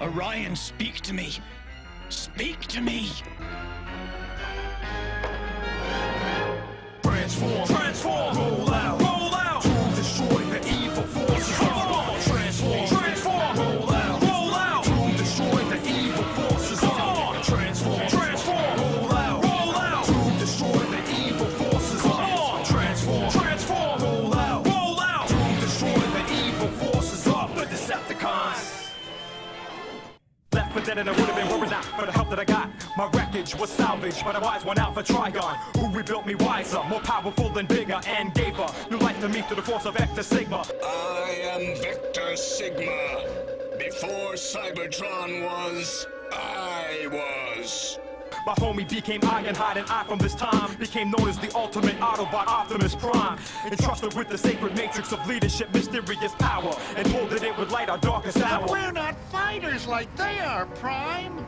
[0.00, 1.34] Orion, speak to me.
[2.08, 3.10] Speak to me.
[30.96, 32.70] Dead and I would have been worried not for the help that I got.
[32.96, 37.00] My wreckage was salvaged, but I wise one Alpha Trion, who rebuilt me wiser, more
[37.00, 40.22] powerful and bigger, and gave her new life to me through the force of Vector
[40.22, 40.64] Sigma.
[40.82, 43.26] I am Vector Sigma.
[43.78, 47.98] Before Cybertron was, I was.
[48.46, 52.46] My homie became Ironhide, and I from this time became known as the ultimate Autobot
[52.46, 53.40] Optimus Prime.
[53.64, 57.88] Entrusted with the sacred matrix of leadership, mysterious power, and told that it would light
[57.88, 58.64] our darkest hour.
[58.68, 61.44] We're not fighters like they are, Prime.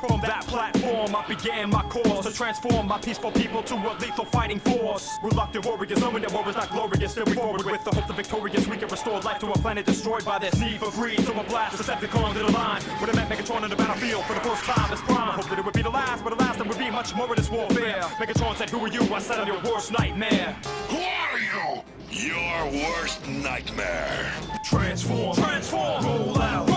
[0.00, 4.24] From that platform, I began my course to transform my peaceful people to a lethal
[4.24, 5.10] fighting force.
[5.22, 8.16] Reluctant warriors, knowing that war is not glorious, still we forward with the hope that
[8.16, 11.20] victorious we can restore life to a planet destroyed by this need for greed.
[11.20, 12.82] So I blast Decepticons in the line.
[13.00, 15.28] When I met Megatron on the battlefield for the first time, it's prime.
[15.28, 17.30] I hope that it would be the last, but alas, there would be much more
[17.30, 18.02] of this warfare.
[18.20, 19.02] Megatron said, Who are you?
[19.14, 20.56] I said, I'm your worst nightmare.
[20.88, 21.82] Who are you?
[22.10, 24.32] Your worst nightmare.
[24.64, 26.71] Transform, transform, roll out,